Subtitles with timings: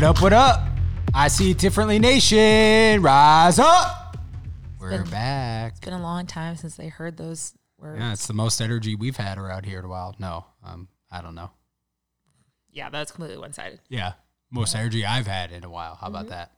[0.00, 0.66] What up, what up?
[1.12, 3.02] I see it differently, nation.
[3.02, 4.16] Rise up.
[4.78, 5.72] We're been- back.
[5.72, 8.00] It's been a long time since they heard those words.
[8.00, 10.16] Yeah, it's the most energy we've had around here in a while.
[10.18, 11.50] No, um, I don't know.
[12.70, 13.80] Yeah, that's completely one sided.
[13.90, 14.14] Yeah,
[14.50, 15.96] most energy I've had in a while.
[15.96, 16.52] How about that?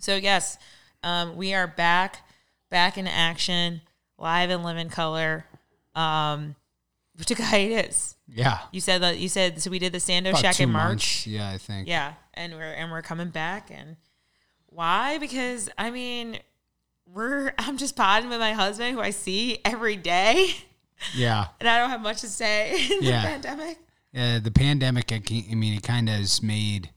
[0.00, 0.58] So yes,
[1.04, 2.26] um, we are back,
[2.68, 3.80] back in action,
[4.18, 5.44] live and live in color.
[5.94, 6.56] Um,
[7.18, 8.16] we took a hiatus.
[8.28, 8.58] Yeah.
[8.72, 9.70] You said that you said so.
[9.70, 10.88] We did the Stando About Shack in March.
[10.88, 11.26] months.
[11.26, 11.88] Yeah, I think.
[11.88, 13.70] Yeah, and we're and we're coming back.
[13.70, 13.96] And
[14.66, 15.18] why?
[15.18, 16.38] Because I mean,
[17.06, 20.54] we're I'm just potting with my husband, who I see every day,
[21.14, 21.46] Yeah.
[21.60, 23.22] and I don't have much to say in Yeah.
[23.22, 23.78] the pandemic.
[24.16, 25.20] Uh, the pandemic, I,
[25.50, 26.90] I mean, it kind of has made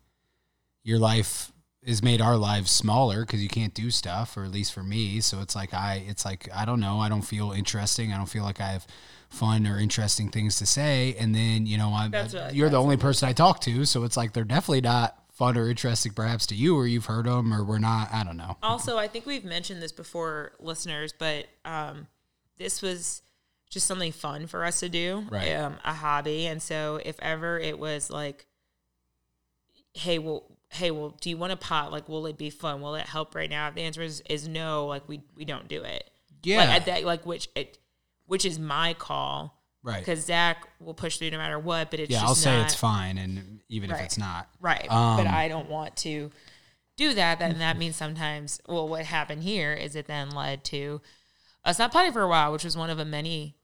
[0.83, 1.51] your life
[1.85, 5.19] has made our lives smaller because you can't do stuff, or at least for me.
[5.21, 6.99] So it's like I, it's like I don't know.
[6.99, 8.11] I don't feel interesting.
[8.13, 8.85] I don't feel like I have
[9.29, 11.15] fun or interesting things to say.
[11.19, 13.85] And then you know, I'm That's what- you're the that's only person I talk to,
[13.85, 17.25] so it's like they're definitely not fun or interesting, perhaps to you, or you've heard
[17.27, 18.11] them, or we're not.
[18.11, 18.57] I don't know.
[18.63, 22.07] Also, I think we've mentioned this before, listeners, but um,
[22.57, 23.21] this was
[23.69, 25.53] just something fun for us to do, Right.
[25.53, 26.47] um, a hobby.
[26.47, 28.47] And so, if ever it was like,
[29.93, 31.91] hey, well, hey, well, do you want to pot?
[31.91, 32.81] Like, will it be fun?
[32.81, 33.67] Will it help right now?
[33.67, 36.09] If the answer is, is no, like we we don't do it.
[36.43, 36.57] Yeah.
[36.57, 37.77] like, at that, like which it,
[38.27, 39.99] which is my call, Right.
[39.99, 41.91] Because Zach will push through no matter what.
[41.91, 44.85] But it's Yeah, I'll say it's fine, and even if it's not, Right.
[44.91, 46.29] Um, but I don't want to
[46.97, 47.39] do that.
[47.39, 50.99] Then that means sometimes, well, what happened here is it then led to
[51.63, 53.55] us not potting for a while, which was one of the many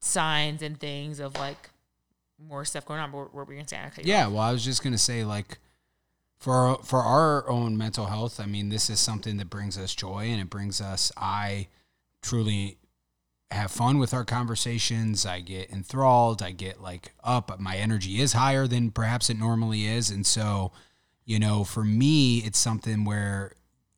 [0.00, 1.70] signs and things of like
[2.38, 3.10] more stuff going on.
[3.10, 4.02] But what were we going to say?
[4.02, 5.58] Yeah, well, I was just gonna say like
[6.36, 8.38] for for our own mental health.
[8.38, 11.10] I mean, this is something that brings us joy, and it brings us.
[11.16, 11.68] I
[12.20, 12.78] truly
[13.54, 15.24] have fun with our conversations.
[15.26, 16.42] I get enthralled.
[16.42, 17.58] I get like up.
[17.60, 20.72] My energy is higher than perhaps it normally is, and so
[21.26, 23.52] you know, for me, it's something where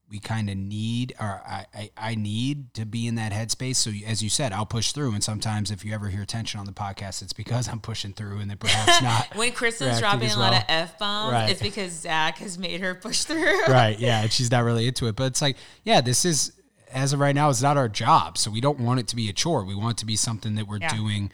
[0.08, 3.74] we kind of need or I, I, I need to be in that headspace.
[3.74, 5.12] So as you said, I'll push through.
[5.14, 8.38] And sometimes if you ever hear tension on the podcast, it's because I'm pushing through
[8.38, 9.34] and then perhaps not.
[9.34, 11.50] When Kristen's dropping as a lot of f bombs, Right.
[11.50, 13.64] it's because Zach has made her push through.
[13.66, 13.98] right.
[13.98, 14.20] Yeah.
[14.26, 15.16] And she's not really into it.
[15.16, 16.52] But it's like, yeah, this is
[16.96, 18.38] as of right now, it's not our job.
[18.38, 19.64] So we don't want it to be a chore.
[19.64, 20.94] We want it to be something that we're Yeah.
[20.96, 21.30] doing.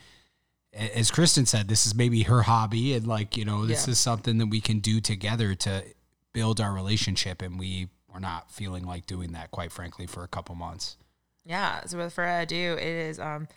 [0.74, 3.92] As Kristen said, this is maybe her hobby, and like you know, this Yeah.
[3.92, 5.84] is something that we can do together to
[6.32, 7.42] build our relationship.
[7.42, 10.96] And we were not feeling like doing that, quite frankly, for a couple months.
[11.44, 11.84] Yeah.
[11.86, 13.48] So without further ado, it is um,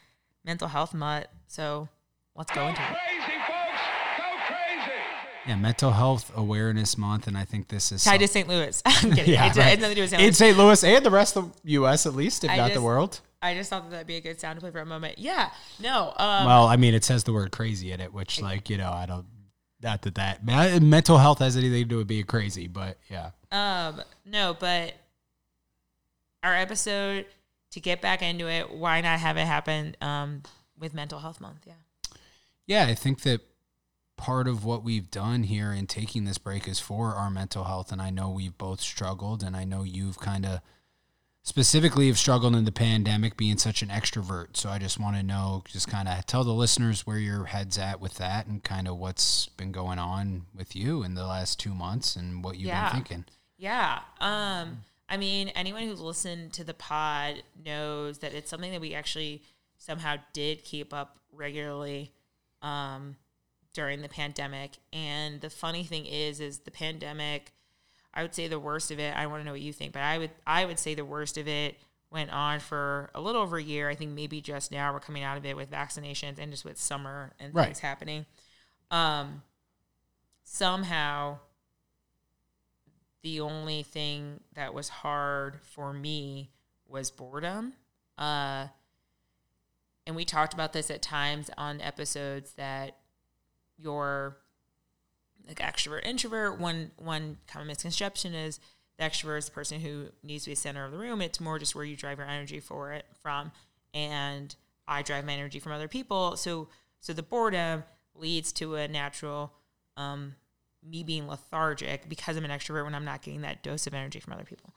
[0.44, 1.32] mental health mutt.
[1.48, 1.88] So
[2.36, 2.88] let's go into it.
[2.88, 3.82] crazy, folks.
[4.18, 5.02] Go crazy.
[5.48, 8.48] Yeah, Mental Health Awareness Month, and I think this is Tied to St.
[8.48, 8.82] Louis.
[8.86, 9.34] I'm kidding.
[9.34, 9.74] yeah, it's, right.
[9.74, 10.22] it's nothing to do with St.
[10.24, 10.58] in St.
[10.58, 12.06] Louis and the rest of the U.S.
[12.06, 13.20] at least, if I not the world.
[13.42, 15.20] I just thought that that'd be a good sound to play for a moment.
[15.20, 15.52] Yeah.
[15.80, 16.14] No.
[16.18, 18.92] Um, Well, I mean, it says the word crazy in it, which, like, you know,
[18.92, 19.26] I don't.
[19.84, 23.32] Not that that me- mental health has anything to do with being crazy, but yeah,
[23.52, 24.96] Um, no, but
[26.42, 27.26] our episode
[27.72, 30.42] to get back into it, why not have it happen um
[30.80, 31.68] with mental health month?
[31.68, 31.74] Yeah.
[32.66, 32.86] yeah.
[32.88, 33.42] I think that
[34.18, 37.92] part of what we've done here in taking this break is for our mental health,
[37.92, 40.62] and I know we've both struggled, and I know you've kind of
[41.44, 44.58] specifically have struggled in the pandemic being such an extrovert.
[44.58, 47.78] So I just want to know, just kind of tell the listeners where your head's
[47.78, 51.60] at with that, and kind of what's been going on with you in the last
[51.60, 52.90] two months, and what you've Yeah.
[52.92, 53.26] been thinking.
[53.58, 54.00] Yeah.
[54.20, 58.96] Um, I mean, anyone who's listened to the pod knows that it's something that we
[58.96, 59.44] actually
[59.78, 62.12] somehow did keep up regularly
[62.64, 63.18] um,
[63.76, 64.72] during the pandemic.
[64.92, 67.52] And the funny thing is, is the pandemic.
[68.14, 69.16] I would say the worst of it.
[69.16, 71.38] I want to know what you think, but I would I would say the worst
[71.38, 71.78] of it
[72.10, 73.90] went on for a little over a year.
[73.90, 76.78] I think maybe just now we're coming out of it with vaccinations and just with
[76.80, 77.66] summer and Right.
[77.66, 78.26] things happening.
[78.90, 79.44] Um,
[80.46, 81.40] somehow
[83.22, 86.52] the only thing that was hard for me
[86.88, 87.74] was boredom.
[88.18, 88.68] Uh,
[90.08, 92.96] and we talked about this at times on episodes that
[93.78, 94.38] your
[95.48, 98.60] like extrovert introvert one one common misconception is
[98.98, 101.22] the extrovert is the person who needs to be center of the room.
[101.22, 103.52] It's more just where you drive your energy for it from
[103.94, 104.56] and
[104.88, 106.38] i drive my energy from other people.
[106.38, 106.70] So
[107.00, 107.84] so the boredom
[108.16, 109.54] leads to a natural
[109.98, 110.36] um
[110.88, 114.20] me being lethargic because i'm an extrovert when i'm not getting that dose of energy
[114.20, 114.74] from other people.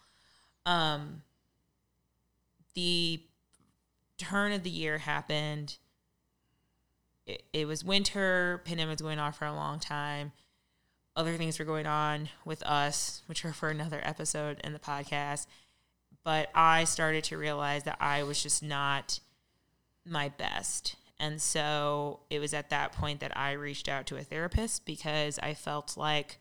[0.67, 1.23] Um
[2.75, 3.23] the
[4.19, 5.79] turn of the year happened
[7.29, 10.33] it, it was winter pandemic was going on for a long time
[11.15, 15.47] other things were going on with us which are for another episode in the podcast
[16.25, 19.21] but i started to realize that i was just not
[20.05, 24.23] my best and so it was at that point that i reached out to a
[24.23, 26.39] therapist because i felt like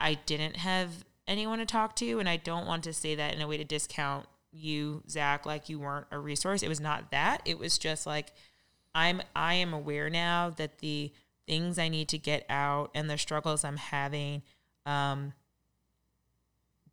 [0.00, 3.40] I didn't have anyone to talk to, and I don't want to say that in
[3.40, 6.62] a way to discount you, Zach, like you weren't a resource.
[6.62, 7.42] It was not that.
[7.44, 8.32] It was just like
[8.94, 11.12] I'm I am aware now that the
[11.46, 14.42] things I need to get out and the struggles I'm having,
[14.86, 15.32] um,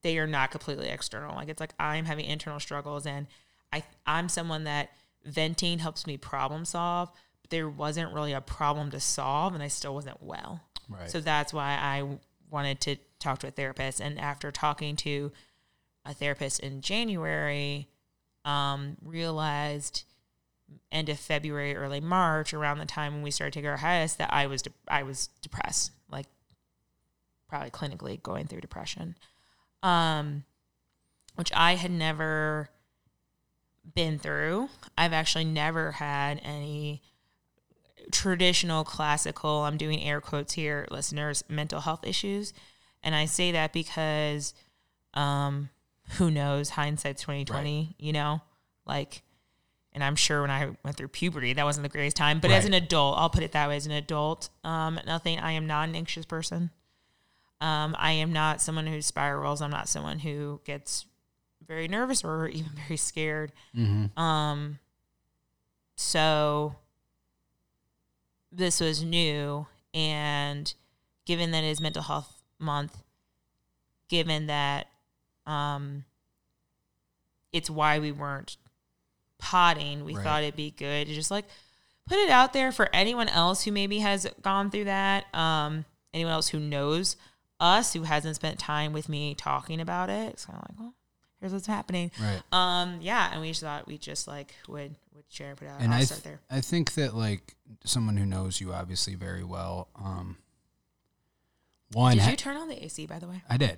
[0.02, 1.36] they are not completely external.
[1.36, 3.28] Like it's like I'm having internal struggles and
[3.74, 4.92] I I'm someone that
[5.24, 7.12] venting helps me problem solve.
[7.42, 10.62] But there wasn't really a problem to solve and I still wasn't well.
[10.90, 11.10] Right.
[11.10, 12.18] So that's why I
[12.50, 14.00] wanted to talk to a therapist.
[14.00, 15.32] And after talking to
[16.06, 17.88] a therapist in January,
[18.46, 20.04] um, realized
[20.92, 24.34] end of February, early March, around the time when we started taking our hiatus, that
[24.34, 26.28] I was de- I was depressed, like
[27.48, 29.16] probably clinically going through depression,
[29.84, 30.44] um,
[31.36, 32.70] which I had never
[33.94, 34.70] been through.
[34.98, 37.02] I've actually never had any
[38.12, 42.54] traditional classical i'm doing air quotes here listeners mental health issues.
[43.04, 44.54] And i say that because
[45.14, 45.70] um
[46.18, 48.42] who knows hindsight's 2020 you know?
[48.86, 49.24] Like
[49.96, 52.66] and i'm sure when i went through puberty that wasn't the greatest time but as
[52.66, 55.90] an adult i'll put it that way as an adult um nothing i am not
[55.90, 56.70] an anxious person.
[57.62, 59.62] Um i am not someone who spirals.
[59.62, 61.08] I'm not someone who gets
[61.68, 63.52] very nervous or even very scared.
[63.76, 64.20] Mm-hmm.
[64.20, 64.80] um,
[65.98, 66.76] so
[68.52, 70.74] this was new, and
[71.26, 73.04] given that it is Mental Health Month,
[74.10, 74.88] given that
[75.46, 76.04] um,
[77.54, 78.58] it's why we weren't
[79.38, 80.24] potting, we Right.
[80.24, 81.46] thought it'd be good to just like
[82.08, 85.34] put it out there for anyone else who maybe has gone through that.
[85.34, 87.16] Um, anyone else who knows
[87.60, 90.34] us who hasn't spent time with me talking about it.
[90.34, 90.94] It's kind of like, well,
[91.40, 92.12] here's what's happening.
[92.20, 92.42] Right.
[92.52, 95.80] Um, yeah, and we just thought we just like would would share and put out.
[95.80, 96.42] and I'll I, start th- there.
[96.50, 97.56] I think that like
[97.86, 99.88] someone who knows you obviously very well.
[99.96, 100.38] Um,
[101.94, 103.42] one, Did ha- you turn on the AC by the way?
[103.50, 103.78] I did.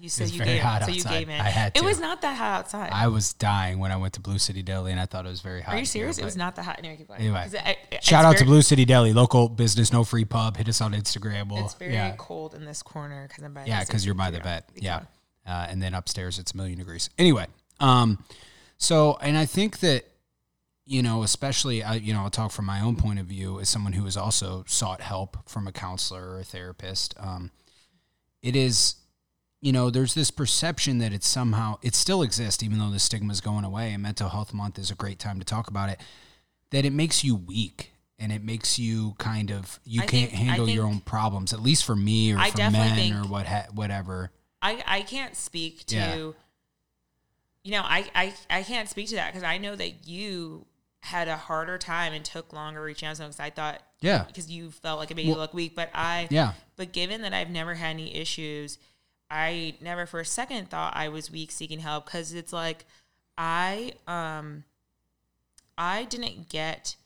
[0.00, 1.18] You said was you very gave hot so you outside.
[1.18, 1.40] gave in.
[1.40, 1.80] I had to.
[1.80, 2.90] It was not that hot outside.
[2.92, 5.42] I was dying when I went to Blue City Deli, and I thought it was
[5.42, 5.74] very hot.
[5.74, 6.18] Are you here, serious?
[6.18, 6.78] it was not that hot.
[6.78, 7.20] Anyway, keep going.
[7.20, 10.56] Anyway, I- it's Shout out to Blue City Deli, local business, no free pub.
[10.56, 11.50] Hit us on Instagram.
[11.50, 13.64] We'll, It's very yeah, cold in this corner because I'm by.
[13.64, 13.68] The.
[13.68, 14.70] Yeah, because you're by the vet.
[14.74, 15.02] Yeah,
[15.46, 17.10] uh, and then upstairs it's a million degrees.
[17.18, 17.46] Anyway,
[17.78, 18.24] um,
[18.78, 20.06] so and I think that
[20.86, 23.68] you know, especially I, you know, I'll talk from my own point of view as
[23.68, 27.14] someone who has also sought help from a counselor or a therapist.
[27.16, 27.52] Um,
[28.42, 28.96] it is,
[29.60, 33.32] you know, there's this perception that it's somehow it still exists, even though the stigma
[33.32, 33.92] is going away.
[33.92, 36.00] And Mental Health Month is a great time to talk about it.
[36.70, 37.92] That it makes you weak.
[38.18, 41.54] And it makes you kind of you I can't think- handle your own problems.
[41.54, 44.30] At least for me, or I for men, think- or what ha- whatever.
[44.60, 45.96] I I can't speak to.
[45.96, 46.30] Yeah.
[47.64, 50.66] You know, I I I can't speak to that because I know that you
[51.00, 54.50] had a harder time and took longer reaching out to because I thought Yeah, because
[54.50, 57.48] you felt like it made you look weak, but I yeah, But given that I've
[57.48, 58.76] never had any issues,
[59.30, 62.84] I never for a second thought I was weak seeking help because it's like
[63.38, 64.64] I um
[65.78, 66.96] I didn't get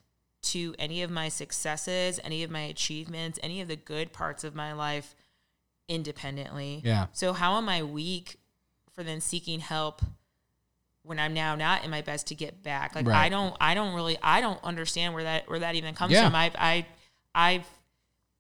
[0.42, 4.54] to any of my successes, any of my achievements, any of the good parts of
[4.54, 5.14] my life
[5.88, 6.80] independently.
[6.84, 7.06] yeah.
[7.12, 8.38] So how am I weak
[8.92, 10.02] for then seeking help
[11.02, 12.94] when I'm now not in my best to get back?
[12.94, 13.26] Like Right.
[13.26, 16.24] I don't I don't really I don't understand where that where that even comes Yeah.
[16.24, 16.34] from.
[16.34, 16.86] I I
[17.34, 17.64] I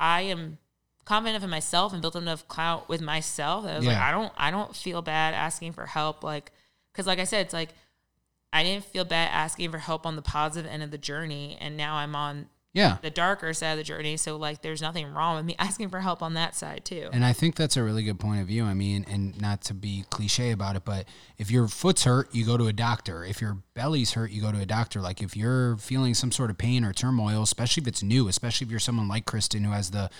[0.00, 0.58] I am
[1.04, 3.64] confident enough in myself and built enough clout with myself.
[3.64, 6.50] That I was like I don't I don't feel bad asking for help like
[6.94, 7.70] cuz like I said it's like
[8.52, 11.76] I didn't feel bad asking for help on the positive end of the journey and
[11.76, 12.98] now I'm on Yeah.
[13.02, 16.00] the darker side of the journey so like there's nothing wrong with me asking for
[16.00, 17.08] help on that side too.
[17.12, 18.64] And I think that's a really good point of view.
[18.64, 21.06] I mean, and not to be cliche about it, but
[21.36, 23.24] if your foot's hurt, you go to a doctor.
[23.24, 25.00] If your belly's hurt, you go to a doctor.
[25.00, 28.64] Like if you're feeling some sort of pain or turmoil, especially if it's new, especially
[28.66, 30.10] if you're someone like Kristen who has the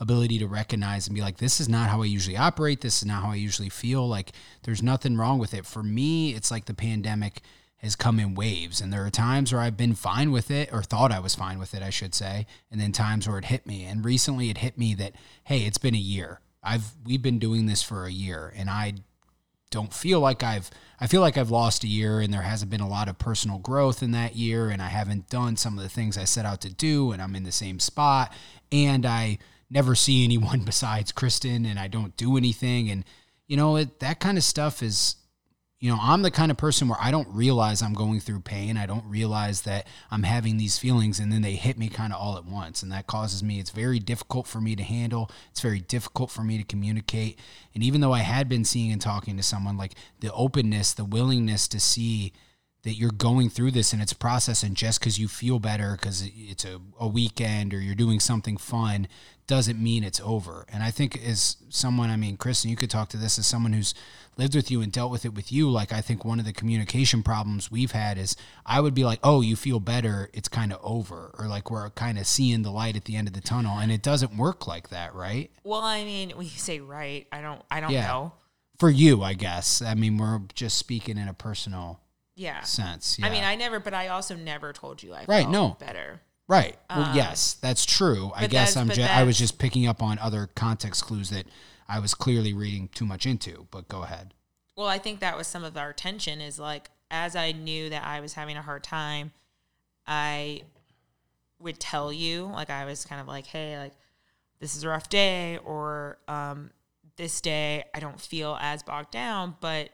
[0.00, 2.80] ability to recognize and be like, this is not how I usually operate.
[2.80, 4.06] This is not how I usually feel.
[4.08, 5.66] Like there's nothing wrong with it.
[5.66, 7.42] For me, it's like the pandemic
[7.78, 10.82] has come in waves and there are times where I've been fine with it or
[10.82, 13.66] thought I was fine with it I should say and then times where it hit
[13.66, 15.12] me and recently it hit me that
[15.44, 18.94] hey it's been a year I've we've been doing this for a year and I
[19.70, 22.80] don't feel like I've I feel like I've lost a year and there hasn't been
[22.80, 25.90] a lot of personal growth in that year and I haven't done some of the
[25.90, 28.32] things I set out to do and I'm in the same spot
[28.72, 29.38] and I
[29.70, 33.04] never see anyone besides Kristen and I don't do anything and
[33.46, 35.16] you know it that kind of stuff is
[35.80, 38.76] you know, I'm the kind of person where I don't realize I'm going through pain.
[38.76, 42.20] I don't realize that I'm having these feelings and then they hit me kind of
[42.20, 42.82] all at once.
[42.82, 45.30] And that causes me, it's very difficult for me to handle.
[45.52, 47.38] It's very difficult for me to communicate.
[47.74, 51.04] And even though I had been seeing and talking to someone, like the openness, the
[51.04, 52.32] willingness to see
[52.82, 56.28] that you're going through this and it's process and just because you feel better because
[56.34, 59.06] it's a, a weekend or you're doing something fun
[59.48, 63.08] doesn't mean it's over and i think as someone i mean kristen you could talk
[63.08, 63.94] to this as someone who's
[64.36, 66.52] lived with you and dealt with it with you like i think one of the
[66.52, 68.36] communication problems we've had is
[68.66, 71.90] i would be like oh you feel better it's kind of over or like we're
[71.90, 74.66] kind of seeing the light at the end of the tunnel and it doesn't work
[74.66, 78.06] like that right Well, I mean, when you say right, I don't, I don't Yeah.
[78.06, 78.32] know.
[78.78, 81.98] for you i guess i mean we're just speaking in a personal
[82.36, 82.60] Yeah.
[82.62, 83.42] sense I mean.
[83.44, 85.76] I never, but I also never told you I Right, felt no.
[85.80, 86.20] better.
[86.48, 86.78] Right.
[86.88, 88.32] Well, yes, that's true.
[88.34, 88.88] I Um, guess I'm.
[88.88, 91.46] Ju- I was just picking up on other context clues that
[91.86, 93.66] I was clearly reading too much into.
[93.70, 94.32] But go ahead.
[94.74, 98.04] Well, I think that was some of our tension is like, as I knew that
[98.04, 99.32] I was having a hard time,
[100.06, 100.62] I
[101.58, 103.92] would tell you, like, I was kind of like, hey, like,
[104.60, 106.70] this is a rough day, or um,
[107.16, 109.56] this day I don't feel as bogged down.
[109.60, 109.90] But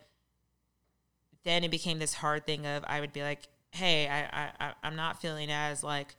[1.42, 4.94] then it became this hard thing of I would be like, hey, I, I I'm
[4.94, 6.14] not feeling as like,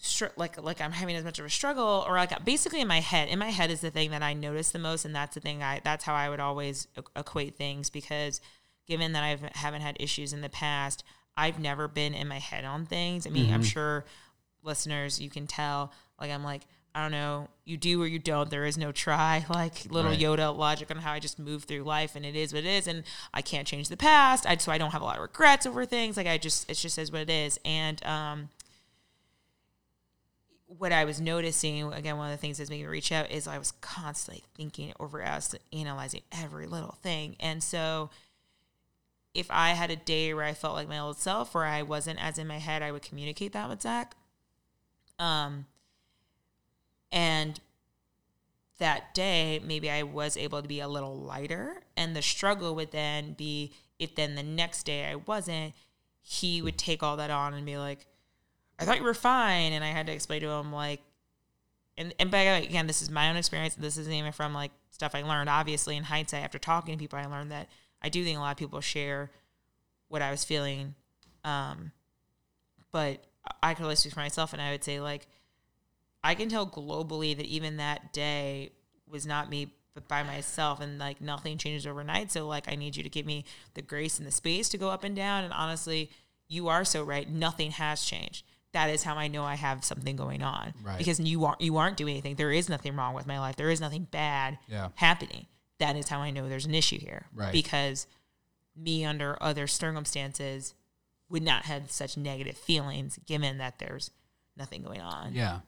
[0.00, 3.00] str- like like I'm having as much of a struggle, or like basically in my
[3.00, 3.28] head.
[3.28, 5.62] In my head is the thing that I notice the most, and that's the thing
[5.62, 8.40] I that's how I would always equate things because
[8.88, 11.04] given that I haven't had issues in the past,
[11.36, 13.26] I've never been in my head on things.
[13.26, 14.04] I mean, I'm sure
[14.62, 18.50] listeners you can tell like I'm like I don't know, you do or you don't.
[18.50, 19.44] There is no try.
[19.54, 20.18] Like little Right.
[20.18, 22.88] Yoda logic on how I just move through life, and it is what it is,
[22.88, 24.46] and I can't change the past.
[24.46, 26.16] I so I don't have a lot of regrets over things.
[26.16, 28.48] Like I just it just is what it is, and um,
[30.78, 33.48] what I was noticing again, one of the things that's making me reach out is
[33.48, 38.10] I was constantly thinking over us, analyzing every little thing, and so
[39.34, 42.22] if I had a day where I felt like my old self, where I wasn't
[42.22, 44.16] as in my head, I would communicate that with Zach.
[45.18, 45.66] Um,
[47.12, 47.60] and
[48.78, 52.90] that day, maybe I was able to be a little lighter, and the struggle would
[52.90, 55.74] then be if then the next day I wasn't,
[56.22, 58.06] he would take all that on and be like,
[58.80, 59.72] I thought you were fine.
[59.72, 61.00] And I had to explain to him, like,
[61.96, 63.74] and, and by the way, again, this is my own experience.
[63.74, 65.50] This isn't even from like stuff I learned.
[65.50, 67.68] Obviously, in hindsight, after talking to people, I learned that
[68.02, 69.30] I do think a lot of people share
[70.08, 70.94] what I was feeling.
[71.44, 71.92] Um,
[72.90, 73.24] but
[73.62, 75.26] I could only speak for myself, and I would say, like,
[76.24, 78.70] I can tell globally that even that day
[79.06, 82.94] was not me but by myself and like nothing changes overnight so like i need
[82.96, 83.44] you to give me
[83.74, 86.10] the grace and the space to go up and down and honestly
[86.48, 90.16] you are so right nothing has changed that is how i know i have something
[90.16, 90.98] going on Right.
[90.98, 93.70] because you aren't you aren't doing anything there is nothing wrong with my life there
[93.70, 94.88] is nothing bad Yeah.
[94.94, 95.46] happening
[95.78, 97.52] that is how i know there's an issue here Right.
[97.52, 98.06] because
[98.76, 100.74] me under other circumstances
[101.28, 104.10] would not have such negative feelings given that there's
[104.56, 105.60] nothing going on Yeah.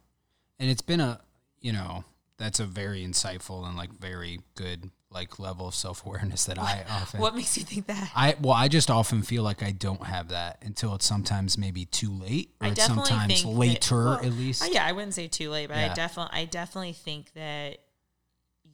[0.58, 1.20] And it's been a,
[1.60, 2.04] you know,
[2.38, 6.84] that's a very insightful and like very good like level of self awareness that I
[6.90, 7.20] often.
[7.20, 10.28] what makes you think that I well, I just often feel like I don't have
[10.28, 14.32] that until it's sometimes maybe too late, or it's sometimes think that- later well, at
[14.32, 14.72] least.
[14.72, 15.90] yeah, I wouldn't say too late, but Yeah.
[15.90, 17.78] I definitely, I definitely think that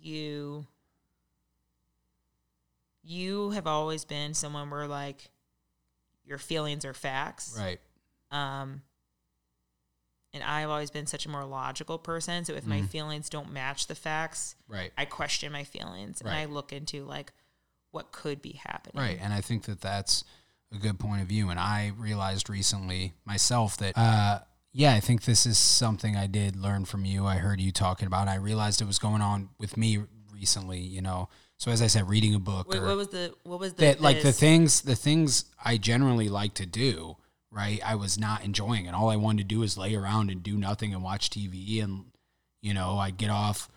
[0.00, 0.66] you,
[3.02, 5.30] you have always been someone where like
[6.24, 7.80] your feelings are facts, Right.
[8.30, 8.82] um,
[10.32, 12.44] and I've always been such a more logical person.
[12.44, 14.92] So if my feelings don't match the facts, Right.
[14.96, 17.32] I question my feelings and I look into like
[17.90, 19.02] what could be happening.
[19.02, 19.18] Right.
[19.20, 20.24] And I think that that's
[20.72, 21.48] a good point of view.
[21.48, 24.40] And I realized recently myself that, uh,
[24.72, 27.24] yeah, I think this is something I did learn from you.
[27.24, 28.28] I heard you talking about.
[28.28, 30.00] I realized it was going on with me
[30.32, 30.80] recently.
[30.80, 33.72] You know, so as I said, reading a book Wait, what was the what was
[33.74, 37.16] the that, like the things, the things I generally like to do.
[37.50, 38.94] Right, I was not enjoying it.
[38.94, 41.82] All I wanted to do is lay around and do nothing and watch TV.
[41.82, 42.06] And
[42.60, 43.70] you know, I'd get off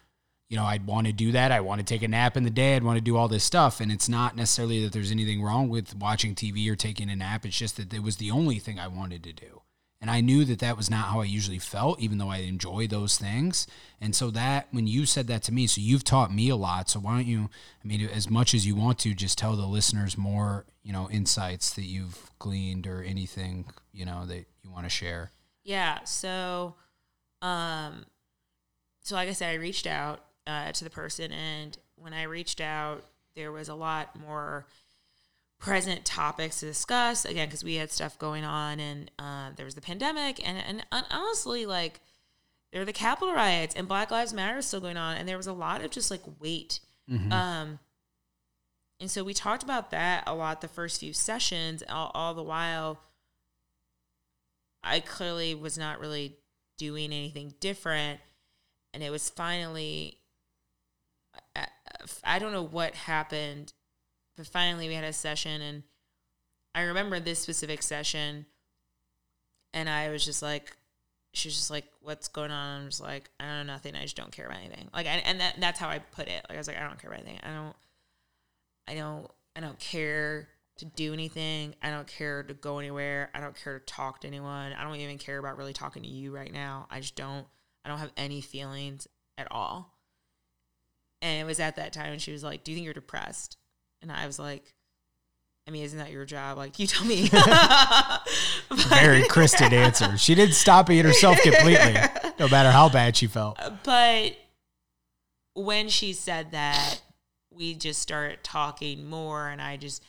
[0.51, 1.53] you know, I'd want to do that.
[1.53, 2.75] I want to take a nap in the day.
[2.75, 3.79] I'd want to do all this stuff.
[3.79, 7.45] And it's not necessarily that there's anything wrong with watching TV or taking a nap.
[7.45, 9.61] It's just that it was the only thing I wanted to do.
[10.01, 12.87] And I knew that that was not how I usually felt, even though I enjoy
[12.87, 13.67] those things.
[14.01, 16.89] And so that, when you said that to me, so you've taught me a lot.
[16.89, 17.51] So why don't you,
[17.83, 21.07] I mean, as much as you want to, just tell the listeners more, you know,
[21.11, 25.29] insights that you've gleaned or anything, you know, that you want to share.
[25.63, 26.03] Yeah.
[26.05, 26.73] So,
[27.43, 28.05] um,
[29.03, 32.59] so like I said, I reached out uh, to the person, and when I reached
[32.59, 33.03] out,
[33.35, 34.65] there was a lot more
[35.61, 37.23] present topics to discuss.
[37.23, 40.85] Again, because we had stuff going on, and uh, there was the pandemic, and and
[40.91, 42.01] hon- honestly, like
[42.73, 45.37] there were the Capitol riots, and Black Lives Matter is still going on, and there
[45.37, 46.81] was a lot of just like weight.
[47.31, 47.79] Um,
[48.99, 52.43] and so we talked about that a lot the first few sessions, all, all the
[52.43, 52.99] while.
[54.83, 56.37] I clearly was not really
[56.77, 58.19] doing anything different.
[58.93, 60.17] And it was finally,
[61.55, 61.67] I,
[62.23, 63.73] I don't know what happened,
[64.37, 65.83] but finally we had a session and
[66.73, 68.45] I remember this specific session,
[69.73, 70.75] and I was just like,
[71.33, 73.95] she was just like, "What's going on?" I was like, "I don't know nothing.
[73.95, 76.45] I just don't care about anything." Like, I, and that, that's how I put it.
[76.47, 77.39] Like, I was like, "I don't care about anything.
[77.43, 77.75] I don't,
[78.87, 81.75] I don't, I don't care to do anything.
[81.81, 83.29] I don't care to go anywhere.
[83.33, 84.73] I don't care to talk to anyone.
[84.73, 86.87] I don't even care about really talking to you right now.
[86.89, 87.47] I just don't.
[87.83, 89.07] I don't have any feelings
[89.37, 89.97] at all."
[91.21, 93.57] And it was at that time, and she was like, "Do you think you're depressed?"
[94.01, 94.73] And I was like,
[95.67, 96.57] I mean, isn't that your job?
[96.57, 97.29] Like, you tell me.
[98.89, 100.17] Very Kristen answer.
[100.17, 101.95] She didn't stop being herself completely,
[102.39, 103.59] no matter how bad she felt.
[103.83, 104.35] but
[105.53, 107.01] when she said that,
[107.53, 110.03] we just started talking more, and I just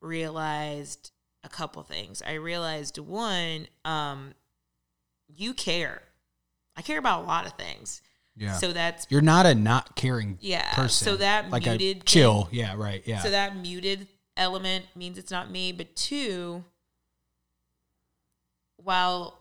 [0.00, 1.12] realized
[1.44, 2.22] a couple things.
[2.26, 4.32] I realized one, um,
[5.28, 6.02] you care.
[6.76, 8.02] I care about a lot of things.
[8.36, 8.54] Yeah.
[8.54, 11.04] So that's You're not a not caring Yeah, person.
[11.04, 12.48] so that like muted a chill.
[12.50, 13.02] Yeah, right.
[13.04, 13.20] Yeah.
[13.20, 14.06] So that muted
[14.36, 15.72] element means it's not me.
[15.72, 16.64] But two,
[18.76, 19.38] while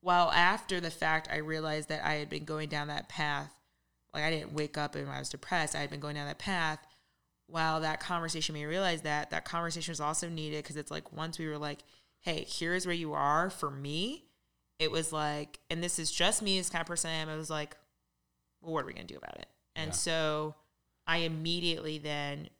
[0.00, 3.52] while after the fact I realized that I had been going down that path,
[4.14, 5.74] like I didn't wake up and I was depressed.
[5.74, 6.78] I had been going down that path.
[7.48, 11.12] While that conversation made me realize that, that conversation was also needed because it's like
[11.12, 11.80] once we were like,
[12.20, 14.24] hey, here's where you are for me,
[14.80, 17.28] it was like, and this is just me, this kind of person I am.
[17.28, 17.76] It was like,
[18.66, 19.46] well, what are we gonna do about it?
[19.76, 19.92] And Yeah.
[19.92, 20.54] so
[21.06, 22.50] I immediately then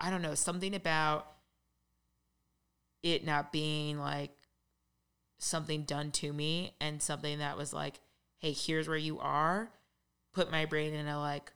[0.00, 1.26] I don't know, something about
[3.02, 4.32] it not being like
[5.38, 8.00] something done to me and something that was like,
[8.38, 9.70] hey, here's where you are,
[10.32, 11.52] put my brain in a like,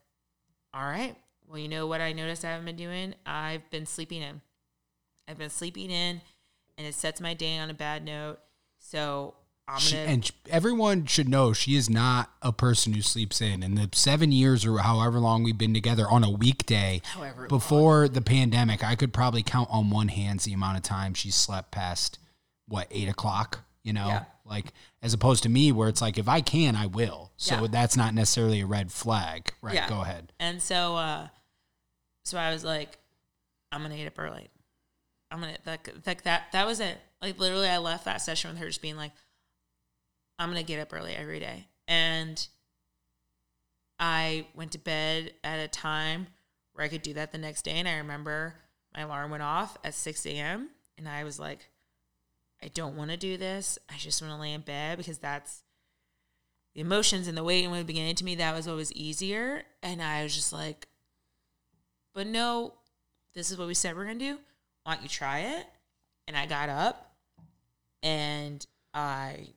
[0.72, 1.16] all right,
[1.48, 3.14] well, you know what I noticed I haven't been doing?
[3.26, 4.40] I've been sleeping in.
[5.26, 6.20] I've been sleeping in
[6.76, 8.38] and it sets my day on a bad note.
[8.78, 9.34] So
[9.76, 13.62] She, and everyone should know she is not a person who sleeps in.
[13.62, 17.48] In the seven years or however long we've been together on a weekday, However long.
[17.48, 21.30] before the pandemic, I could probably count on one hand the amount of time she
[21.30, 22.18] slept past
[22.66, 23.60] what eight o'clock.
[23.82, 24.24] You know, Yeah.
[24.44, 27.30] like as opposed to me, where it's like if I can, I will.
[27.36, 27.66] So Yeah.
[27.70, 29.74] that's not necessarily a red flag, right?
[29.74, 29.88] Yeah.
[29.88, 30.32] Go ahead.
[30.40, 31.28] And so, uh,
[32.24, 32.98] so I was like,
[33.70, 34.48] I'm gonna get up early.
[35.30, 36.52] I'm gonna like like that.
[36.52, 36.98] That was it.
[37.20, 39.12] Like literally, I left that session with her just being like,
[40.38, 41.66] I'm gonna get up early every day.
[41.86, 42.46] And
[43.98, 46.28] I went to bed at a time
[46.72, 47.72] where I could do that the next day.
[47.72, 48.54] And I remember
[48.94, 50.70] my alarm went off at 6 a.m.
[50.96, 51.68] And I was like,
[52.62, 53.78] I don't want to do this.
[53.88, 55.62] I just want to lay in bed because that's
[56.74, 59.62] the emotions and the weight and when began to me, that was always easier.
[59.82, 60.86] And I was just like,
[62.14, 62.74] but no,
[63.34, 64.38] this is what we said we're gonna do.
[64.84, 65.66] Why don't you try it?
[66.26, 67.14] And I got up
[68.02, 69.48] and I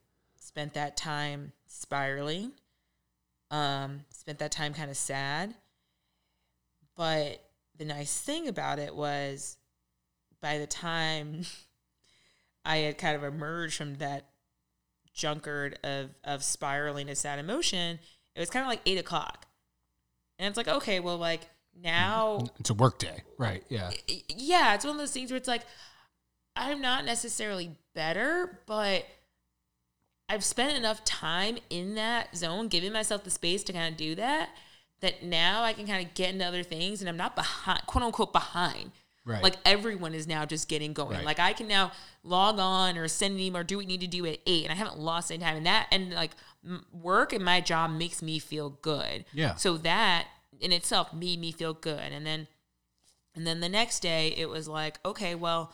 [0.52, 2.52] spent that time spiraling.
[3.50, 5.56] Um, spent that time kind of sad.
[6.96, 7.42] But
[7.78, 9.58] the nice thing about it was
[10.42, 11.44] by the time
[12.66, 14.28] I had kind of emerged from that
[15.16, 18.00] junkard of of spiraling to sad emotion,
[18.36, 19.46] it was kind of like eight o'clock.
[20.38, 21.42] And it's like, okay, well, like
[21.80, 23.64] now It's a work day, right?
[23.70, 23.92] Yeah.
[24.30, 25.64] yeah, it's one of those things where it's like
[26.56, 29.06] I'm not necessarily better, but
[30.32, 34.16] I've spent enough time in that zone, giving myself the space to kind of do
[34.16, 34.52] that,
[35.02, 38.04] that now I can kind of get into other things and I'm not behind, quote
[38.06, 38.92] unquote, behind.
[39.26, 39.44] Right.
[39.44, 41.18] Like everyone is now just getting going.
[41.18, 41.26] Right.
[41.26, 41.92] Like I can now
[42.24, 44.64] log on or send an email or do what you need to do at eight,
[44.64, 45.58] and I haven't lost any time.
[45.58, 46.32] And that and like
[46.66, 49.26] m- work and my job makes me feel good.
[49.34, 49.56] Yeah.
[49.56, 50.28] So that
[50.60, 52.12] in itself made me feel good.
[52.12, 52.48] And then
[53.36, 55.74] and then the next day it was like, okay, well,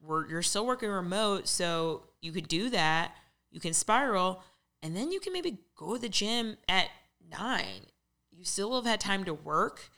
[0.00, 3.12] we're you're still working remote, so you could do that.
[3.56, 4.42] You can spiral,
[4.82, 6.90] and then you can maybe go to the gym at
[7.30, 7.86] nine.
[8.30, 9.88] You still have had time to work.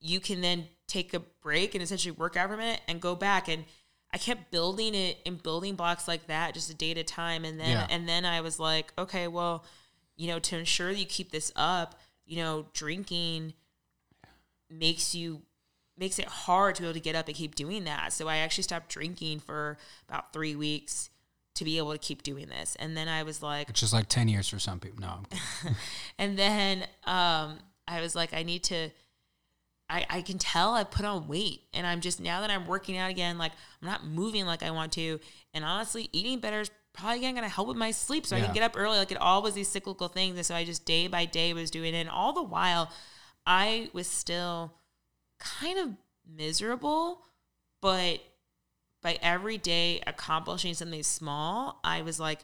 [0.00, 3.14] You can then take a break and essentially work out for a minute and go
[3.14, 3.46] back.
[3.46, 3.66] And
[4.10, 7.44] I kept building it in building blocks like that, just a day at a time.
[7.44, 7.86] And then Yeah.
[7.90, 9.66] and then I was like, okay, well,
[10.16, 13.52] you know, to ensure that you keep this up, you know, drinking
[14.70, 15.42] makes you
[15.98, 18.14] makes it hard to be able to get up and keep doing that.
[18.14, 19.76] So I actually stopped drinking for
[20.08, 21.10] about three weeks
[21.58, 22.76] to be able to keep doing this.
[22.78, 25.00] And then I was like, Which is like 10 years for some people.
[25.00, 25.74] No, I'm
[26.18, 28.90] and then um, I was like, I need to.
[29.90, 32.98] I, I can tell I put on weight, and I'm just now that I'm working
[32.98, 35.18] out again, like I'm not moving like I want to.
[35.54, 38.52] And honestly, eating better is probably again gonna help with my sleep, so I can
[38.52, 38.98] get up early.
[38.98, 41.70] Like it all was these cyclical things, and so I just day by day was
[41.70, 42.00] doing it.
[42.00, 42.92] And all the while,
[43.46, 44.74] I was still
[45.38, 45.88] kind of
[46.36, 47.22] miserable,
[47.80, 48.20] but
[49.08, 52.40] by every day accomplishing something small, I was like,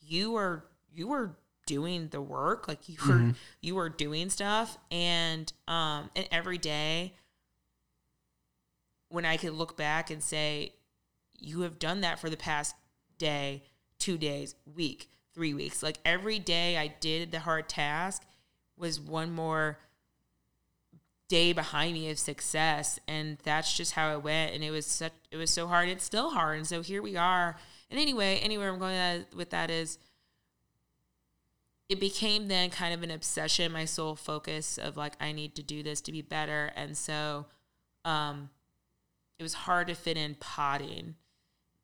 [0.00, 5.52] you are you were doing the work, like you were you were doing stuff, and
[5.68, 7.14] um, and every day
[9.08, 10.72] when I could look back and say,
[11.38, 12.74] you have done that for the past
[13.16, 13.62] day,
[14.00, 15.80] two days, week, three weeks.
[15.80, 18.24] Like every day I did the hard task
[18.76, 19.78] was one more
[21.30, 25.12] day behind me of success and that's just how it went and it was such
[25.30, 27.56] it was so hard it's still hard and so here we are.
[27.88, 29.98] And anyway anywhere i'm going with that is
[31.88, 35.62] it became then kind of an obsession my sole focus of like i need to
[35.62, 37.46] do this to be better and so
[38.04, 38.50] um
[39.38, 41.14] it was hard to fit in potting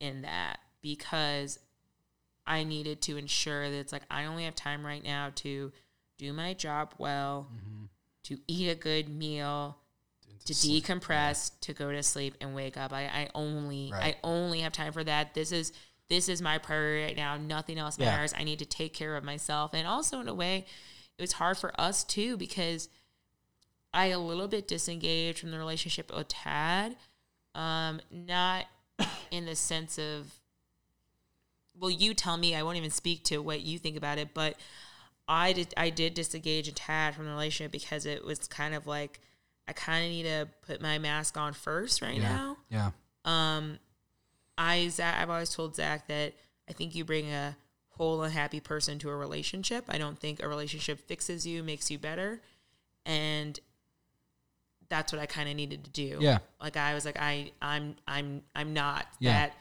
[0.01, 1.61] in that because
[2.49, 5.71] i needed to ensure that it's like i only have time right now to
[6.19, 7.49] do my job well
[8.27, 9.79] to eat a good meal
[10.45, 12.93] to decompress to go to sleep and wake up.
[12.93, 14.15] I, I only Right.
[14.15, 15.35] i only have time for that.
[15.35, 15.73] This is
[16.09, 17.37] this is my priority right now.
[17.37, 18.07] Nothing else Yeah.
[18.13, 18.33] matters.
[18.37, 19.73] I need to take care of myself.
[19.75, 20.65] And also in a way
[21.19, 22.89] it was hard for us too because
[23.95, 26.97] i a little bit disengaged from the relationship with tad.
[27.55, 28.67] Um not
[29.33, 30.33] in the sense of
[31.79, 32.55] well you tell me.
[32.55, 34.57] I won't even speak to what you think about it but
[35.29, 38.87] i did i did disengage and tad from the relationship because it was kind of
[38.87, 39.21] like
[39.69, 42.23] i kind of need to put my mask on first right yeah.
[42.37, 42.91] now Yeah.
[43.25, 43.79] um
[44.59, 46.35] i Zach, i've always told zach that
[46.69, 47.57] i think you bring a
[47.91, 51.91] whole and happy person to a relationship i don't think a relationship fixes you makes
[51.91, 52.41] you better
[53.05, 53.59] and
[54.89, 56.39] that's what i kind of needed to do Yeah.
[56.61, 59.33] like i was like i i'm i'm i'm not Yeah.
[59.33, 59.55] that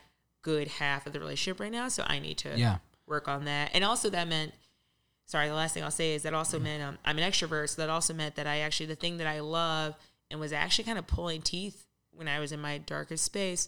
[0.43, 2.77] good half of the relationship right now so i need to Yeah.
[3.07, 4.53] work on that and also that meant
[5.27, 7.81] sorry the last thing i'll say is that also meant um, i'm an extrovert so
[7.81, 9.95] that also meant that i actually the thing that i love
[10.31, 13.67] and was actually kind of pulling teeth when i was in my darkest space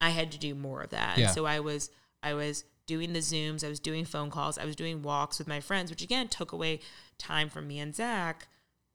[0.00, 1.28] i had to do more of that Yeah.
[1.30, 1.90] so i was
[2.22, 5.46] i was doing the zooms i was doing phone calls i was doing walks with
[5.48, 6.80] my friends which again took away
[7.18, 8.48] time from me and zach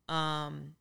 [0.10, 0.76] um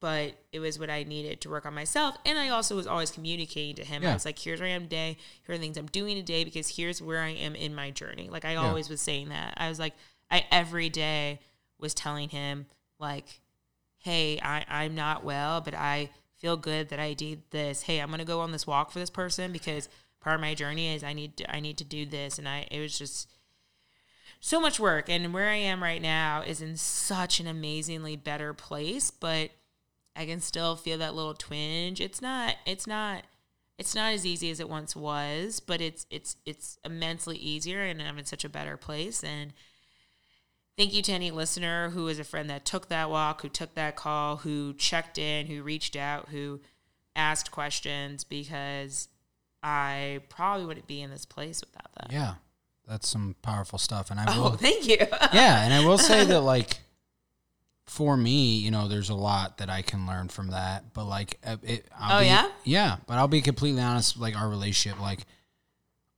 [0.00, 2.16] but it was what I needed to work on myself.
[2.26, 4.04] And I also was always communicating to him.
[4.04, 5.16] I was like, here's where I am today.
[5.46, 8.28] Here are the things I'm doing today because here's where I am in my journey.
[8.30, 8.68] Like I Yeah.
[8.68, 9.54] always was saying that.
[9.56, 9.94] I was like,
[10.30, 11.40] I every day
[11.78, 12.66] was telling him,
[12.98, 13.40] like,
[13.98, 17.82] hey, I, I'm not well, but I feel good that I did this.
[17.82, 19.88] Hey, I'm gonna go on this walk for this person because
[20.20, 22.38] part of my journey is I need to, I need to do this.
[22.38, 23.30] And I it was just
[24.40, 28.52] so much work and where i am right now is in such an amazingly better
[28.52, 29.50] place but
[30.16, 33.22] i can still feel that little twinge it's not it's not
[33.78, 38.00] it's not as easy as it once was but it's it's it's immensely easier and
[38.02, 39.52] i'm in such a better place and
[40.76, 43.74] thank you to any listener who is a friend that took that walk who took
[43.74, 46.60] that call who checked in who reached out who
[47.16, 49.08] asked questions because
[49.62, 52.34] i probably wouldn't be in this place without that Yeah.
[52.86, 54.10] That's some powerful stuff.
[54.10, 56.80] And I oh will thank you yeah, and I will say that like
[57.86, 60.92] for me, you know, there's a lot that I can learn from that.
[60.94, 62.50] But like, uh, it, I'll Oh, be- yeah?
[62.64, 62.96] yeah.
[63.06, 64.18] But I'll be completely honest.
[64.18, 65.26] Like our relationship, like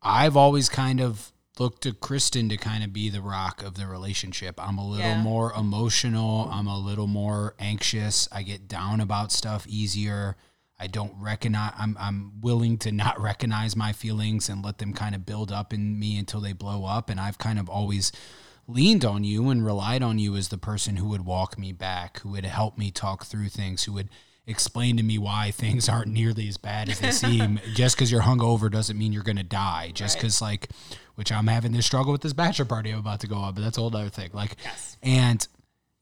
[0.03, 3.87] I've always kind of looked to Kristen to kind of be the rock of the
[3.87, 4.63] relationship.
[4.63, 5.23] I'm a little Yeah.
[5.23, 6.49] more emotional.
[6.53, 8.29] I'm a little more anxious.
[8.31, 10.37] I get down about stuff easier.
[10.79, 11.73] I don't recognize.
[11.79, 15.73] I'm I'm willing to not recognize my feelings and let them kind of build up
[15.73, 17.09] in me until they blow up.
[17.11, 18.13] And I've kind of always
[18.69, 22.21] leaned on you and relied on you as the person who would walk me back,
[22.21, 24.09] who would help me talk through things, who would
[24.47, 27.61] explain to me why things aren't nearly as bad as they seem.
[27.75, 29.93] Just because you're hungover doesn't mean you're going to die.
[29.95, 30.23] Just Right.
[30.23, 30.69] because, like,
[31.15, 33.63] which I'm having this struggle with this bachelor party I'm about to go on, but
[33.63, 34.31] that's a whole other thing.
[34.33, 34.97] Like, Yes.
[35.03, 35.47] and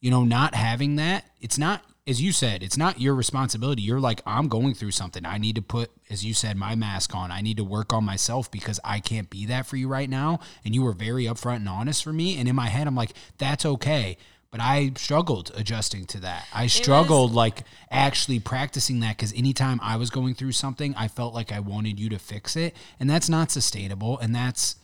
[0.00, 3.80] you know, not having that, it's not, as you said, it's not your responsibility.
[3.80, 5.24] You're like, I'm going through something.
[5.24, 7.30] I need to put, as you said, my mask on.
[7.30, 10.40] I need to work on myself because I can't be that for you right now.
[10.66, 12.38] And you were very upfront and honest for me.
[12.38, 14.18] And in my head, I'm like, that's okay.
[14.50, 16.46] But I struggled adjusting to that.
[16.54, 21.34] I struggled like actually practicing that because anytime I was going through something, I felt
[21.34, 22.76] like I wanted you to fix it.
[23.00, 24.18] And that's not sustainable.
[24.18, 24.76] And that's,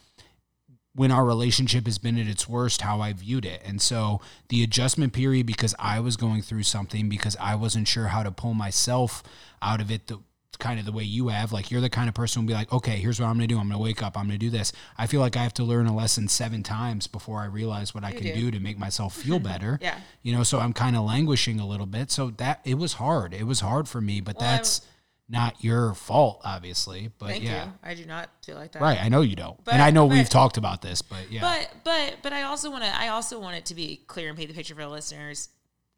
[0.95, 3.63] when our relationship has been at its worst, how I viewed it.
[3.65, 8.09] And so the adjustment period, because I was going through something, because I wasn't sure
[8.09, 9.23] how to pull myself
[9.63, 10.19] out of it, the
[10.59, 12.73] kind of the way you have, like you're the kind of person who'll be like,
[12.73, 13.59] okay, here's what I'm going to do.
[13.59, 14.17] I'm going to wake up.
[14.17, 14.73] I'm going to do this.
[14.99, 18.05] I feel like I have to learn a lesson seven times before I realize what
[18.05, 18.35] I can do.
[18.35, 19.79] do to make myself feel better.
[19.81, 19.99] Yeah.
[20.23, 22.11] You know, so I'm kind of languishing a little bit.
[22.11, 23.33] So that it was hard.
[23.33, 24.83] It was hard for me, but Well, that's
[25.31, 27.11] not your fault, obviously.
[27.19, 27.67] But Thank yeah.
[27.67, 27.73] you.
[27.83, 28.83] I do not feel like that.
[28.83, 31.41] Right, I know you don't, But- and I know we've talked about this, but yeah,
[31.41, 34.37] But but but I also want to I also want it to be clear and
[34.37, 35.49] paint the picture for the listeners.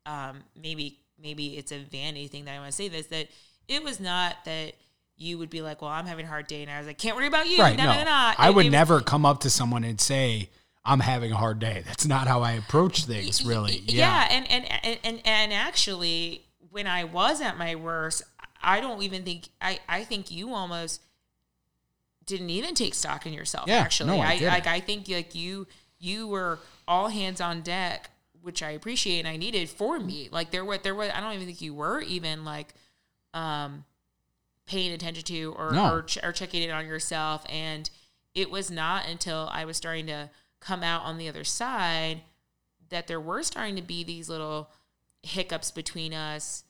[0.06, 3.28] Um, maybe maybe it's a vanity thing that I want to say this that
[3.68, 4.74] it was not that
[5.16, 7.16] you would be like, well, I'm having a hard day, and I was like, can't
[7.16, 7.58] worry about you.
[7.58, 7.76] right.
[7.76, 8.34] Nah, no, nah, nah.
[8.38, 10.50] I It- would it was- never come up to someone and say
[10.84, 11.84] I'm having a hard day.
[11.86, 13.78] That's not how I approach things, really.
[13.86, 18.22] yeah, Yeah, and, and and and and actually when i was at my worst
[18.62, 21.02] I don't even think I I think you almost
[22.26, 23.68] didn't even take stock in yourself.
[23.68, 25.66] Yeah, actually, no, I I like I think like you
[25.98, 30.28] you were all hands on deck, which I appreciate and I needed for me.
[30.30, 32.74] Like there were there was I don't even think you were even like
[33.34, 33.84] um
[34.66, 35.92] paying attention to or No.
[35.94, 37.90] or, ch- or checking in on yourself and
[38.34, 42.22] it was not until I was starting to come out on the other side
[42.88, 44.70] that there were starting to be these little
[45.22, 46.62] hiccups between us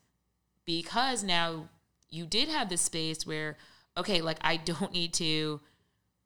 [0.64, 1.68] because now
[2.12, 3.56] you did have this space where
[3.96, 5.60] okay like i don't need to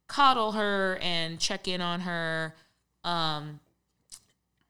[0.09, 2.55] coddle her and check in on her.
[3.03, 3.59] Um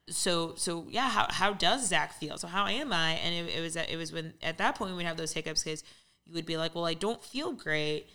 [0.08, 2.38] so so yeah how, how does zach feel?
[2.38, 3.12] So how am i?
[3.14, 5.64] And it, it was it was when at that point we would have those hiccups
[5.64, 5.82] because
[6.24, 8.06] you would be like well i don't feel great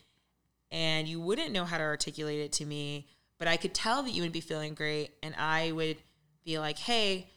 [0.72, 4.12] and you wouldn't know how to articulate it to me but i could tell that
[4.12, 5.98] you would be feeling great and i would
[6.44, 7.28] be like hey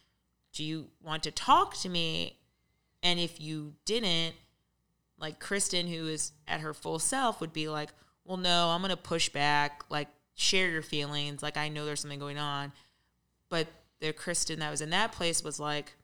[0.54, 2.38] do you want to talk to me?
[3.02, 4.34] And if you didn't
[5.24, 7.88] like kristen who is at her full self would be like
[8.26, 12.18] well no i'm gonna push back like share your feelings like i know there's something
[12.18, 12.72] going on.
[13.48, 13.68] But
[14.00, 15.94] the kristen that was in that place was like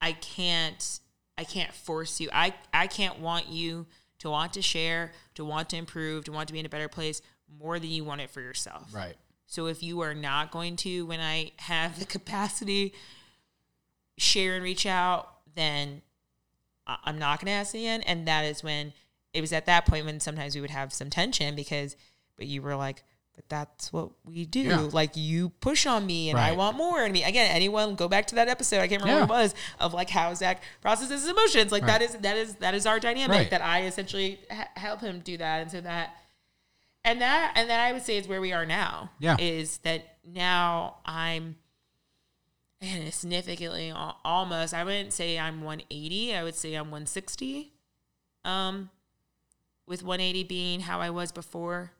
[0.00, 1.00] i can't
[1.38, 2.28] i can't force you.
[2.32, 3.86] I i can't want you
[4.18, 6.88] to want to share to want to improve to want to be in a better
[6.88, 7.22] place
[7.58, 8.94] more than you want it for yourself.
[8.94, 9.16] Right.
[9.46, 12.92] so if you are not going to, when I have the capacity,
[14.18, 16.02] share and reach out, then
[16.86, 18.02] I'm not going to ask again.
[18.02, 18.92] And that is when
[19.32, 21.96] it was at that point when sometimes we would have some tension because,
[22.36, 23.02] but you were like,
[23.34, 24.60] but that's what we do.
[24.60, 24.88] Yeah.
[24.92, 27.02] Like you push on me and I want more.
[27.02, 28.78] And me again, anyone go back to that episode.
[28.80, 31.72] I can't remember what it was of like how Zach processes his emotions.
[31.72, 32.10] Like that Right.
[32.10, 33.50] is that is that is our dynamic Right.
[33.50, 35.62] that I essentially ha- help him do that.
[35.62, 36.14] And so that
[37.04, 39.10] and that and that I would say is where we are now.
[39.18, 39.36] Yeah.
[39.40, 41.56] Is that now I'm
[42.84, 43.92] and significantly
[44.24, 47.72] almost I wouldn't say I'm 180, I would say I'm 160.
[48.44, 48.90] Um
[49.86, 51.92] with 180 being how I was before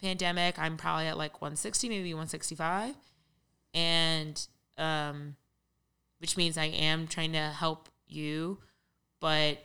[0.00, 2.94] pandemic, I'm probably at like 160, maybe 165.
[3.74, 4.46] And
[4.76, 5.36] um
[6.18, 8.58] which means I am trying to help you,
[9.20, 9.58] but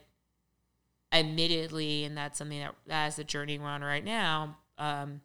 [1.11, 4.57] admittedly, and that's something that that's the journey we're on right now.
[4.77, 5.21] Um,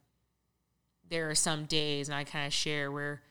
[1.08, 3.22] there are some days, and I kind of share where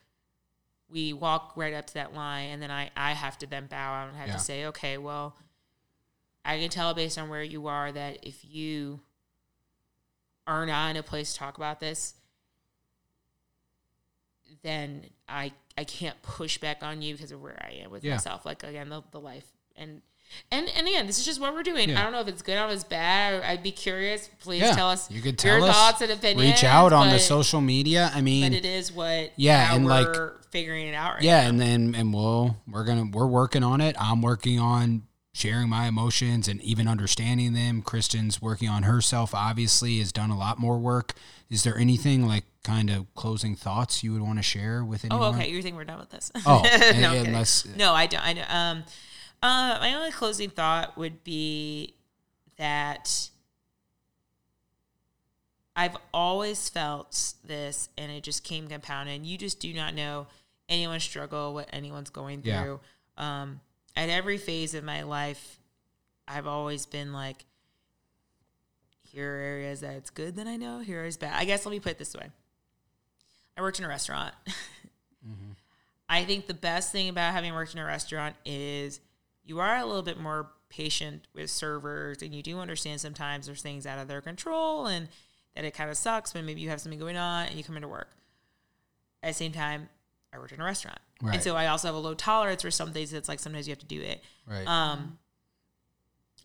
[0.90, 3.94] we walk right up to that line, and then I I have to then bow
[3.94, 4.34] out and have Yeah.
[4.34, 5.36] to say, okay, well,
[6.46, 9.02] I can tell based on where you are that if you
[10.46, 12.14] are not in a place to talk about this,
[14.64, 18.14] then I I can't push back on you because of where I am with Yeah.
[18.14, 18.46] myself.
[18.46, 19.46] Like again, the, the life
[19.76, 20.02] and
[20.52, 21.90] and and again, this is just what we're doing.
[21.90, 22.00] Yeah.
[22.00, 23.44] I don't know if it's good or if it's bad.
[23.44, 24.30] I'd be curious.
[24.42, 24.76] Please Yeah.
[24.76, 25.76] tell us You could your us.
[25.76, 26.52] thoughts and opinions.
[26.54, 28.12] Reach out on the social media.
[28.14, 31.42] I mean, But it is what Yeah, and, like- we're figuring it out right yeah,
[31.44, 31.50] now.
[31.50, 33.96] and then and we'll we're gonna we're working on it.
[34.00, 37.82] I'm working on sharing my emotions and even understanding them.
[37.84, 39.36] Kristen's working on herself.
[39.36, 41.14] Obviously, has done a lot more work.
[41.50, 45.24] Is there anything like kind of closing thoughts you would want to share with anyone?
[45.24, 45.50] Oh, okay.
[45.52, 46.32] You think we're done with this?
[46.46, 46.62] Oh,
[47.00, 48.22] no, unless- no, I don't.
[48.26, 48.54] I don't.
[48.54, 48.84] Um,
[49.44, 51.94] uh, my only closing thought would be
[52.58, 53.30] that
[55.76, 59.26] I've always felt this, and it just came compounded.
[59.26, 60.28] You just do not know
[60.68, 62.62] anyone's struggle, what anyone's going Yeah.
[62.64, 62.80] through.
[63.18, 63.62] Um,
[63.96, 65.60] at every phase of my life,
[66.28, 67.46] I've always been like,
[69.04, 71.34] here are areas that it's good that I know, here is bad.
[71.36, 72.30] I guess let me put it this way.
[73.56, 74.34] I worked in a restaurant.
[76.10, 79.00] I think the best thing about having worked in a restaurant is
[79.48, 83.62] you are a little bit more patient with servers and you do understand sometimes there's
[83.62, 85.08] things out of their control and
[85.56, 87.76] that it kind of sucks when maybe you have something going on and you come
[87.76, 88.10] into work.
[89.24, 89.90] At the same time,
[90.34, 91.00] I worked in a restaurant.
[91.22, 91.36] Right.
[91.36, 93.72] And so I also have a low tolerance for some things that's like sometimes you
[93.72, 94.22] have to do it.
[94.46, 94.68] Right.
[94.68, 95.18] Um,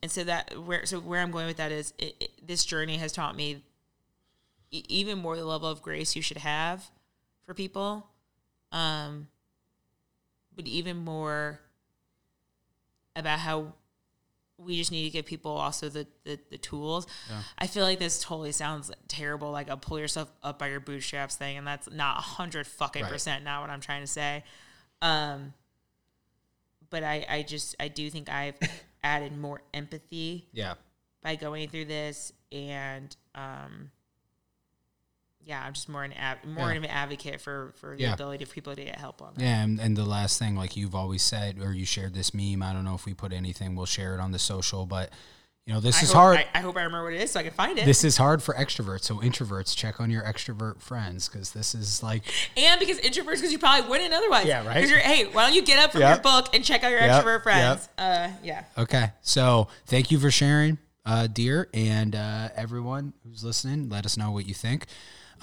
[0.03, 2.97] and so that where so where I'm going with that is it, it, this journey
[2.97, 3.63] has taught me
[4.71, 6.91] e- even more the level of grace you should have
[7.45, 8.09] for people,
[8.73, 9.29] um,
[10.57, 11.61] but even more
[13.17, 13.75] about how
[14.59, 17.07] we just need to give people also the the, the tools.
[17.59, 21.37] I feel like this totally sounds terrible, like a pull yourself up by your bootstraps
[21.37, 23.13] thing, and that's not a hundred fucking Right.
[23.13, 24.45] percent not what I'm trying to say.
[25.01, 25.53] Um,
[26.91, 28.57] but I, I just I do think I've
[29.03, 30.75] added more empathy yeah.
[31.23, 33.91] by going through this and um
[35.45, 36.77] yeah i'm just more an av- more Yeah.
[36.79, 38.15] of an advocate for for the Yeah.
[38.15, 40.77] ability for people to get help on that Yeah, and, and the last thing, like
[40.77, 42.63] you've always said, or you shared this meme.
[42.63, 43.75] I don't know if we put anything.
[43.75, 45.11] We'll share it on the social, but
[45.65, 46.37] You know, this I is hope, hard.
[46.39, 47.85] I, I hope I remember what it is so I can find it.
[47.85, 49.05] this is hard for extroverts.
[49.05, 52.23] So introverts, check on your extrovert friends because this is like
[52.57, 54.45] and because introverts, because you probably wouldn't otherwise.
[54.47, 54.75] Yeah, right.
[54.75, 56.15] Because you're, hey, why don't you get up from Yep.
[56.17, 57.89] your book and check out your Yep, extrovert friends?
[57.97, 58.65] Uh, yeah.
[58.77, 59.11] Okay.
[59.23, 63.89] So thank you for sharing, uh, dear, and uh, everyone who's listening.
[63.89, 64.87] Let us know what you think.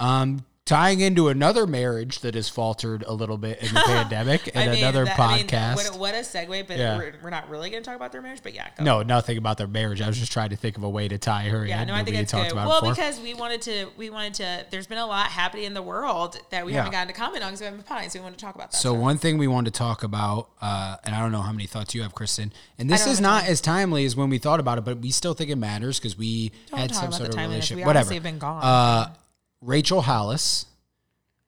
[0.00, 4.70] Um, tying into another marriage that has faltered a little bit in the pandemic and
[4.70, 5.74] mean, another that- I mean, podcast.
[5.74, 6.96] what, a- what a segue, but Yeah.
[6.96, 8.38] we're, we're not really going to talk about their marriage.
[8.40, 8.84] But yeah, go.
[8.84, 10.00] no, nothing about their marriage.
[10.00, 11.70] I was just trying to think of a way to tie her in.
[11.70, 11.88] Yeah, in.
[11.88, 12.52] no, I think we that's good.
[12.54, 14.66] Well, because we wanted to, we wanted to.
[14.70, 16.78] There's been a lot happening in the world that we Yeah.
[16.84, 18.70] haven't gotten to comment on because we haven't been so we want to talk about
[18.70, 18.76] that.
[18.76, 21.66] So one thing we wanted to talk about, uh, and I don't know how many
[21.66, 24.78] thoughts you have, Kristen, and this is not as timely as when we thought about
[24.78, 27.78] it, but we still think it matters because we Don't had some sort of relationship.
[27.78, 28.14] We Whatever.
[28.14, 28.62] have been gone.
[28.62, 29.14] Uh,
[29.60, 30.66] Rachel Hollis.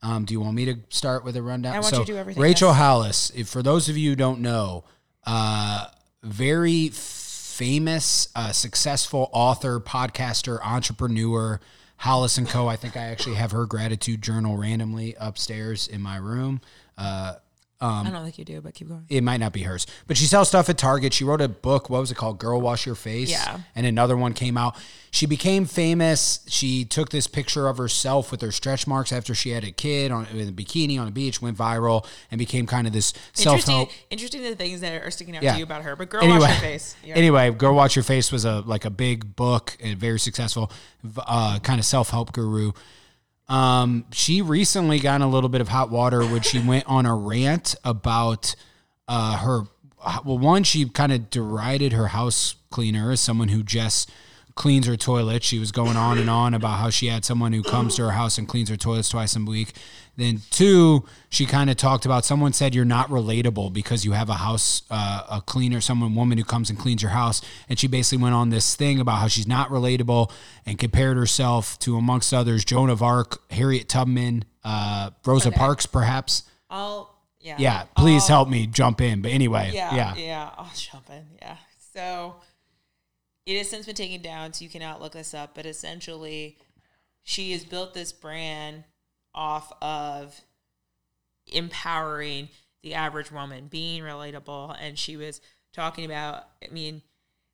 [0.03, 1.75] Um, do you want me to start with a rundown?
[1.75, 2.79] I want you to do everything, Rachel yes.
[2.79, 4.85] Hollis, if, for those of you who don't know,
[5.25, 5.87] uh,
[6.25, 11.61] very famous, uh, successful author, podcaster, entrepreneur,
[11.99, 12.67] Hollis and Co.
[12.67, 16.61] I think I actually have her gratitude journal randomly upstairs in my room.
[16.99, 17.35] Uh,
[17.87, 19.05] I don't think you do, but keep going.
[19.09, 21.13] it might not be hers, but she sells stuff at Target.
[21.13, 21.91] She wrote a book.
[21.91, 22.39] What was it called?
[22.39, 23.31] Girl Wash Your Face.
[23.31, 23.59] Yeah.
[23.75, 24.77] And another one came out.
[25.11, 26.41] She became famous.
[26.49, 30.11] She took this picture of herself with her stretch marks after she had a kid
[30.11, 33.63] on in a bikini on a beach, went viral, and became kind of this self
[33.65, 33.91] help.
[34.11, 35.53] interesting the things that are sticking out Yeah.
[35.53, 35.97] to you about her.
[35.97, 36.97] But girl, Anyway, wash your face.
[37.05, 37.15] Yeah.
[37.17, 40.71] anyway, Girl wash Your Face was a like a big book and very successful,
[41.19, 42.73] uh, kind of self help guru.
[43.53, 47.05] Um, she recently got in a little bit of hot water when she went on
[47.05, 48.55] a rant about
[49.07, 49.65] uh, her.
[50.25, 54.11] Well, one, she kind of derided her house cleaner as someone who just
[54.55, 55.45] cleans her toilet.
[55.45, 58.13] She was going on and on about how she had someone who comes to her
[58.13, 59.75] house and cleans her toilets twice a week.
[60.17, 64.29] Then two, she kind of talked about someone said you're not relatable because you have
[64.29, 67.41] a house, uh, a cleaner, someone, woman who comes and cleans your house.
[67.69, 70.31] And she basically went on this thing about how she's not relatable
[70.67, 76.43] and compared herself to, amongst others, Joan of Arc, Harriet Tubman, uh, Rosa Parks, perhaps.
[76.69, 77.57] I'll yeah.
[77.59, 79.23] Yeah, please I'll- help me jump in.
[79.23, 80.15] But anyway, Yeah, yeah.
[80.15, 81.25] yeah, I'll jump in.
[81.41, 81.57] Yeah.
[81.95, 82.37] So
[83.47, 85.55] it has since been taken down, so you cannot look this up.
[85.55, 86.59] But essentially,
[87.25, 88.85] she has built this brand
[89.35, 90.41] off of
[91.53, 92.49] empowering
[92.83, 95.41] the average woman, being relatable, and she was
[95.73, 96.45] talking about.
[96.69, 97.03] I mean,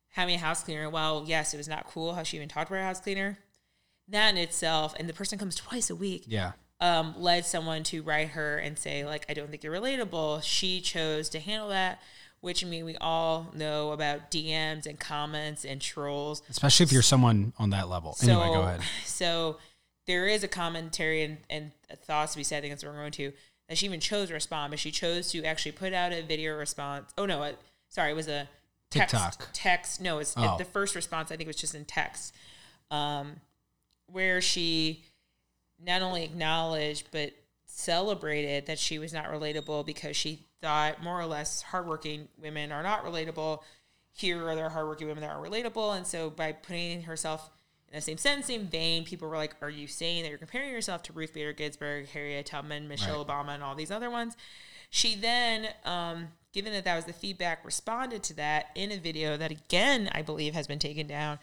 [0.09, 0.89] having a house cleaner.
[0.89, 3.37] Well, yes, it was not cool how she even talked about a house cleaner.
[4.07, 6.53] That in itself, and the person comes twice a week Yeah.
[6.81, 10.41] um, led someone to write her and say like I don't think you're relatable.
[10.43, 12.01] She chose to handle that,
[12.41, 16.41] which I mean we all know about DMs and comments and trolls.
[16.49, 18.13] Especially if you're someone on that level.
[18.13, 18.81] So, anyway, go ahead.
[19.05, 19.57] So
[20.09, 21.71] there is a commentary and, and
[22.03, 22.57] thoughts to be said.
[22.57, 23.31] I think that's what we're going to.
[23.67, 26.57] That she even chose to respond, but she chose to actually put out a video
[26.57, 27.13] response.
[27.15, 28.49] Oh no, it, sorry, it was a
[28.89, 29.49] text, TikTok.
[29.53, 30.01] Text.
[30.01, 30.57] No, it's Oh.
[30.57, 31.31] the first response.
[31.31, 32.33] I think it was just in text,
[32.89, 33.35] um,
[34.07, 35.03] where she
[35.79, 37.33] not only acknowledged but
[37.67, 42.81] celebrated that she was not relatable because she thought more or less hardworking women are
[42.81, 43.59] not relatable.
[44.11, 47.51] Here are there hardworking women that are relatable, and so by putting herself
[47.91, 50.69] in the same sentence, same vein, people were like, "Are you saying that you're comparing
[50.71, 54.35] yourself to Ruth Bader Ginsburg, Harriet Tubman, Michelle Obama, and all these other ones?"
[54.91, 59.37] She then, um, given that that was the feedback, responded to that in a video
[59.37, 61.39] that again I believe has been taken down,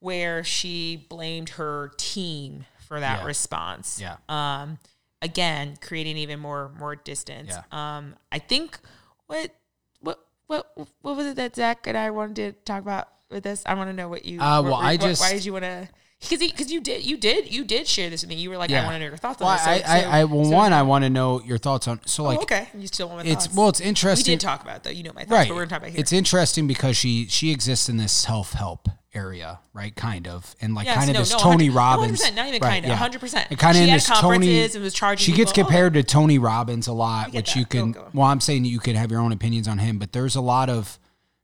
[0.00, 3.26] where she blamed her team for that Yeah.
[3.26, 4.00] response.
[4.00, 4.16] Yeah.
[4.28, 4.78] Um,
[5.22, 7.50] again, creating even more more distance.
[7.50, 7.62] Yeah.
[7.96, 8.78] Um, I think
[9.26, 9.54] what
[10.00, 13.62] what what what was it that Zach and I wanted to talk about with this?
[13.66, 14.40] I want to know what you.
[14.40, 15.88] Uh, well, I just- why did you want to?
[16.20, 18.36] Because because you did you did you did share this with me.
[18.36, 18.84] You were like, I Yeah.
[18.84, 19.64] want to know your thoughts Well, on this.
[19.64, 22.00] So- I, I, so- I, well, so- one, I want to know your thoughts on.
[22.06, 23.56] So, like, Oh, okay, you still want my it's thoughts?
[23.56, 24.32] well, it's interesting.
[24.32, 24.90] we did talk about it though.
[24.90, 25.48] You know my thoughts, right.
[25.48, 26.00] but we're gonna talk about it here.
[26.00, 29.94] It's interesting because she she exists in this self help area, right?
[29.94, 32.22] Kind of, and like Yes, kind of no, this no, Tony 100 Robbins.
[32.22, 33.46] 100%, not even right, kinda, 100%.
[33.50, 34.64] And kind of in this Tony.
[34.64, 37.58] and was charging She gets people- oh, compared to Tony Robbins a lot, which that.
[37.58, 37.94] you can.
[38.14, 40.70] Well, I'm saying you can have your own opinions on him, but there's a lot
[40.70, 40.98] of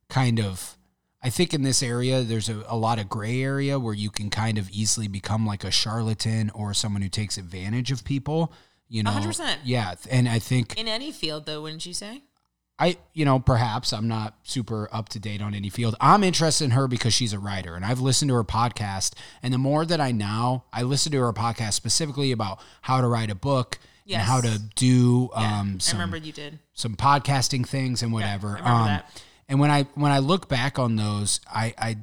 [0.09, 0.79] kind of.
[1.22, 4.30] I think in this area, there's a, a lot of gray area where you can
[4.30, 8.52] kind of easily become like a charlatan or someone who takes advantage of people.
[8.88, 9.59] You know, 100%.
[9.62, 12.23] Yeah, and I think in any field, though, wouldn't you say?
[12.81, 15.94] I, you know, perhaps I'm not super up to date on any field.
[16.00, 19.12] I'm interested in her because she's a writer and I've listened to her podcast.
[19.42, 23.06] And the more that I now, I listen to her podcast specifically about how to
[23.06, 26.58] write a book and how to do Yeah, um, I some, remember you did.
[26.73, 28.48] some podcasting things and whatever.
[28.48, 29.23] I remember um, that.
[29.51, 31.96] And when I when I look back on those, I, I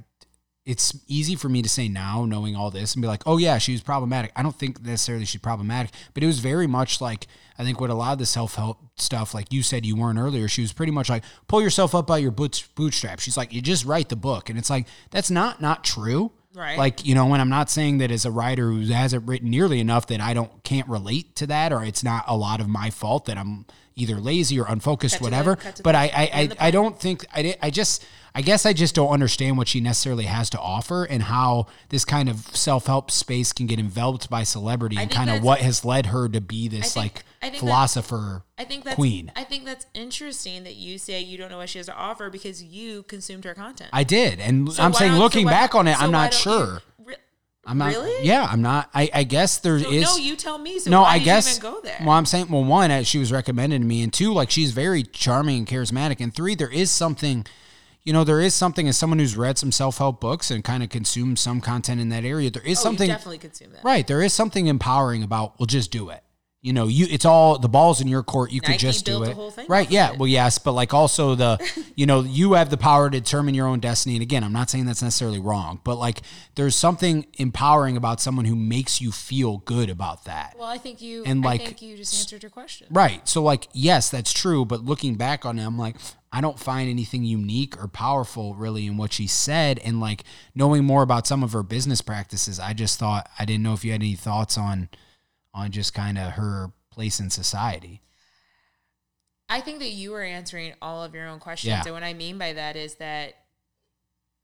[0.65, 3.57] it's easy for me to say now, knowing all this, and be like, oh yeah,
[3.57, 4.33] she was problematic.
[4.35, 7.25] I don't think necessarily she's problematic, but it was very much like
[7.57, 10.19] I think what a lot of the self help stuff, like you said, you weren't
[10.19, 10.49] earlier.
[10.49, 13.23] She was pretty much like, pull yourself up by your boots, bootstraps.
[13.23, 16.33] She's like, you just write the book, and it's like that's not not true.
[16.57, 16.77] Right.
[16.77, 19.79] Like you know, when I'm not saying that as a writer who hasn't written nearly
[19.79, 22.89] enough that I don't can't relate to that, or it's not a lot of my
[22.89, 25.55] fault that I'm either lazy or unfocused, to the- whatever.
[25.83, 28.03] But the- I I, I, I don't think I, I just
[28.33, 32.05] I guess I just don't understand what she necessarily has to offer and how this
[32.05, 35.85] kind of self help space can get enveloped by celebrity and kind of what has
[35.85, 39.31] led her to be this like I think that- philosopher I think that's queen.
[39.35, 42.29] I think that's interesting that you say you don't know what she has to offer
[42.29, 43.89] because you consumed her content.
[43.93, 46.11] I did, and So I'm saying don't- so looking why- back on it, so I'm
[46.11, 46.81] not sure.
[47.03, 47.15] re-
[47.65, 47.89] I'm not.
[47.89, 48.25] Really?
[48.25, 48.89] Yeah, I'm not.
[48.93, 50.03] I, I guess there is.
[50.05, 50.79] no, you tell me.
[50.79, 51.47] So no, why I guess.
[51.47, 51.97] you even go there?
[51.99, 55.03] Well, I'm saying, well, one, she was recommended to me, and two, like she's very
[55.03, 57.45] charming and charismatic, and three, there is something,
[58.03, 60.81] you know, there is something as someone who's read some self help books and kind
[60.81, 62.49] of consumed some content in that area.
[62.49, 63.83] There is oh, something, you definitely consume that.
[63.83, 64.07] right?
[64.07, 65.59] There is something empowering about.
[65.59, 66.23] Well, just do it.
[66.63, 68.51] You know, you it's all the balls in your court.
[68.51, 69.89] You could just do it, the whole thing right?
[69.91, 70.11] Yeah.
[70.13, 70.17] it.
[70.17, 71.59] Well, yes, but like also the,
[71.95, 74.15] you know, you have the power to determine your own destiny.
[74.15, 76.21] And again, I'm not saying that's necessarily wrong, but like
[76.55, 80.55] there's something empowering about someone who makes you feel good about that.
[80.57, 81.23] Well, I think you.
[81.25, 82.87] And, I like, think you just answered your question.
[82.89, 83.27] Right.
[83.27, 84.65] So like, yes, that's true.
[84.65, 85.95] But looking back on it, I'm like,
[86.31, 89.79] I don't find anything unique or powerful really in what she said.
[89.79, 90.23] And like
[90.55, 93.85] knowing more about some of her business practices, I just thought I didn't know if
[93.85, 94.89] you had any thoughts on
[95.57, 98.01] on just kind of her place in society.
[99.49, 101.69] I think that you were answering all of your own questions.
[101.69, 101.81] Yeah.
[101.83, 103.33] And what I mean by that is that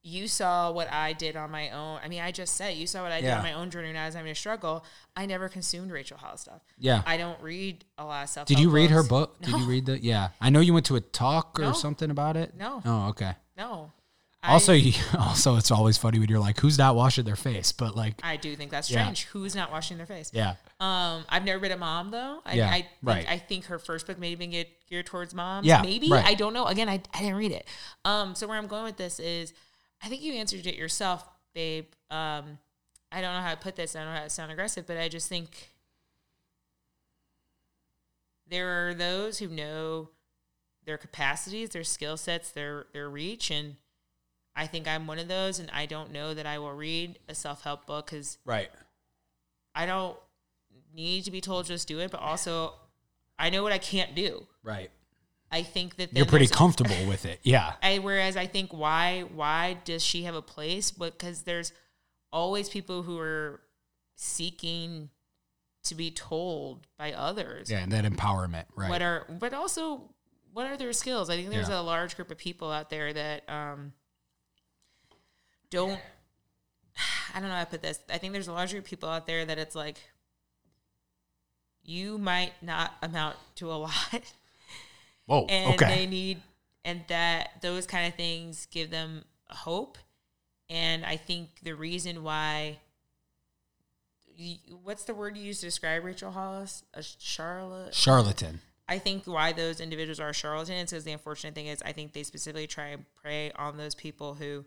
[0.01, 1.99] you saw what I did on my own.
[2.03, 3.95] I mean, I just said you saw what I did on my own journey when
[3.95, 4.83] I was having a struggle.
[5.15, 6.61] I never consumed Rachel Hall stuff.
[6.77, 7.03] Yeah.
[7.05, 8.47] I don't read a lot of stuff.
[8.47, 9.39] Did you read her book?
[9.41, 10.01] Did you read the?
[10.03, 11.71] Yeah, I know you went to a talk or No.
[11.73, 12.55] something about it.
[12.57, 12.81] No.
[12.83, 13.33] Oh, okay.
[13.57, 13.91] No.
[14.43, 17.71] Also, I, you, also, it's always funny when you're like, "Who's not washing their face?"
[17.71, 19.03] But like, I do think that's Yeah.
[19.03, 19.23] strange.
[19.25, 20.31] Who's not washing their face?
[20.33, 22.41] yeah, Um, I've never been a mom though.
[22.45, 23.25] I, Yeah, I think, right.
[23.29, 25.65] I think her first book may even get geared towards moms.
[25.65, 26.25] Yeah, maybe right.
[26.25, 26.65] I don't know.
[26.65, 27.67] Again, I, I didn't read it.
[28.05, 29.53] Um, so where I'm going with this is,
[30.03, 31.85] I think you answered it yourself, babe.
[32.11, 32.57] Um,
[33.11, 33.95] I don't know how to put this.
[33.95, 35.69] I don't know how to sound aggressive, but I just think
[38.47, 40.09] there are those who know
[40.85, 43.75] their capacities, their skill sets, their their reach, and
[44.55, 45.59] I think I'm one of those.
[45.59, 48.69] And I don't know that I will read a self help book because right.
[49.75, 50.17] I don't
[50.93, 52.73] need to be told just do it, but also
[53.39, 54.47] I know what I can't do.
[54.63, 54.91] Right.
[55.51, 57.39] I think that You're pretty comfortable with it.
[57.43, 57.73] Yeah.
[57.83, 60.91] I, whereas I think why why does she have a place?
[60.91, 61.73] Because there's
[62.31, 63.61] always people who are
[64.15, 65.09] seeking
[65.83, 68.65] to be told by others Yeah, and that empowerment.
[68.75, 68.89] Right.
[68.89, 70.09] what are but also
[70.53, 71.79] what are their skills i think there's Yeah.
[71.79, 73.93] a large group of people out there that um
[75.73, 75.99] don't
[77.33, 79.09] i don't know how to put this i think there's a large group of people
[79.09, 79.97] out there that it's like
[81.83, 84.33] you might not amount to a lot
[85.25, 85.45] Whoa.
[85.49, 85.95] and okay.
[85.95, 86.41] they need
[86.85, 89.97] and that those kind of things give them hope
[90.69, 92.79] and i think the reason why
[94.83, 98.61] what's the word you use to describe rachel hollis a charlotte Charlatan.
[98.85, 102.23] I think why those individuals are charlatans is the unfortunate thing is I think they
[102.23, 104.65] specifically try and prey on those people who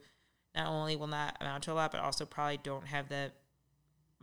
[0.56, 3.30] not only will not amount to a lot, but also probably don't have the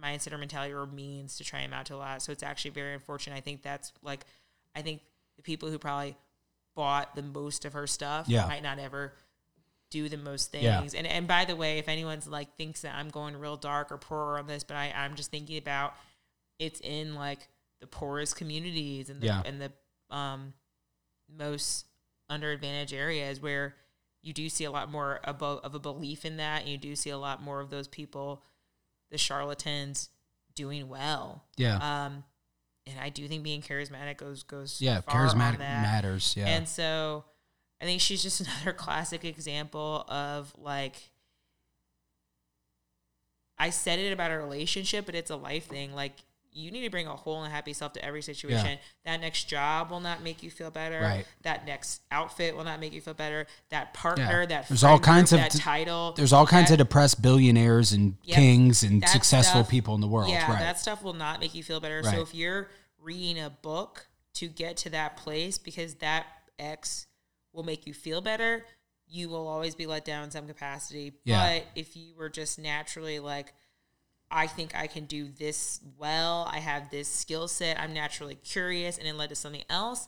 [0.01, 2.21] mindset or mentality or means to try and amount to a lot.
[2.21, 3.35] So it's actually very unfortunate.
[3.37, 4.25] I think that's like,
[4.75, 5.01] I think
[5.37, 6.17] the people who probably
[6.75, 8.47] bought the most of her stuff Yeah.
[8.47, 9.13] might not ever
[9.91, 10.63] do the most things.
[10.93, 10.97] Yeah.
[10.99, 13.97] And and by the way, if anyone's like thinks that I'm going real dark or
[13.99, 15.93] poor on this, but I, I'm just thinking about
[16.57, 17.47] it's in like
[17.79, 19.43] the poorest communities and the Yeah.
[19.45, 19.71] and the
[20.09, 20.53] um
[21.37, 21.85] most
[22.31, 23.75] underadvantaged areas where
[24.23, 26.95] you do see a lot more abo- of a belief in that and you do
[26.95, 28.41] see a lot more of those people
[29.11, 30.09] the charlatans
[30.55, 31.75] doing well Yeah.
[32.05, 32.23] um
[32.87, 35.01] and i do think being charismatic goes goes yeah.
[35.01, 36.33] Charismatic matters.
[36.37, 36.47] Yeah.
[36.47, 37.23] And so
[37.81, 40.95] I think she's just another classic example of like
[43.57, 45.93] I said it about a relationship, but it's a life thing.
[45.93, 46.13] Like
[46.55, 48.77] you need to bring a whole and happy self to every situation.
[49.05, 50.99] That next job will not make you feel better.
[51.01, 51.25] Right.
[51.41, 53.47] That next outfit will not make you feel better.
[53.69, 54.45] That partner, Yeah.
[54.47, 56.13] that There's all kinds group, of that title.
[56.13, 58.35] There's all kinds that- of depressed billionaires and Yep.
[58.37, 60.29] kings and successful stuff- people in the world.
[60.29, 60.59] Yeah, right.
[60.59, 62.01] that stuff will not make you feel better.
[62.03, 62.13] Right.
[62.15, 66.25] So if you're reading a book to get to that place because that
[66.59, 67.07] X
[67.51, 68.65] will make you feel better,
[69.07, 71.13] you will always be let down in some capacity.
[71.23, 71.59] Yeah.
[71.59, 73.53] But if you were just naturally like,
[74.33, 78.97] I think I can do this well, I have this skill set, I'm naturally curious,
[78.97, 80.07] and it led to something else,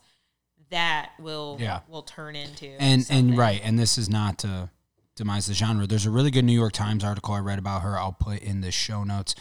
[0.72, 1.82] that will Yeah.
[1.88, 3.30] will turn into and something.
[3.30, 4.70] and right and this is not to
[5.16, 5.86] demise the genre.
[5.88, 7.98] There's a really good New York Times article I read about her.
[7.98, 9.36] I'll put in the show notes.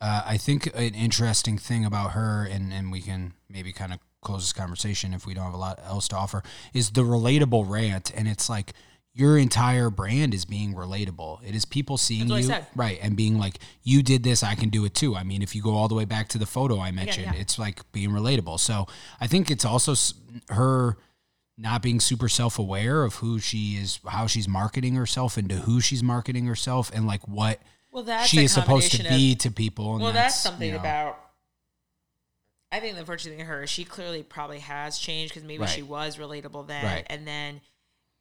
[0.00, 4.00] Uh, I think an interesting thing about her, and, and we can maybe kind of
[4.20, 6.42] close this conversation if we don't have a lot else to offer,
[6.74, 8.10] is the relatable rant.
[8.14, 8.72] And it's like
[9.16, 11.38] your entire brand is being relatable.
[11.46, 14.84] It is people seeing you, right, and being like, you did this, I can do
[14.84, 15.14] it too.
[15.14, 17.40] I mean, if you go all the way back to the photo I mentioned, yeah.
[17.40, 18.58] it's like being relatable.
[18.58, 18.88] So
[19.20, 19.94] I think it's also
[20.50, 20.98] her
[21.56, 25.80] not being super self-aware of who she is how she's marketing herself and to who
[25.80, 27.60] she's marketing herself and like what
[27.92, 30.74] Well, that's she is supposed to be of- to people and well, that's, something you
[30.74, 31.20] know, about.
[32.72, 35.60] I think the unfortunate thing of her is she clearly probably has changed because maybe
[35.60, 35.70] Right.
[35.70, 37.06] she was relatable then, Right.
[37.08, 37.60] and then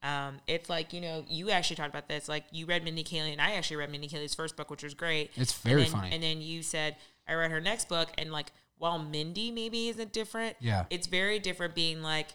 [0.03, 2.27] um, it's like you know you actually talked about this.
[2.29, 4.93] Like you read Mindy Kaling, and I actually read Mindy Kaling's first book, which was
[4.93, 5.31] great.
[5.35, 6.09] It's And very then- funny.
[6.13, 6.97] And then you said
[7.27, 10.85] I read her next book, and like while Mindy maybe isn't different, Yeah.
[10.89, 12.29] it's very different being like,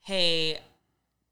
[0.00, 0.60] hey,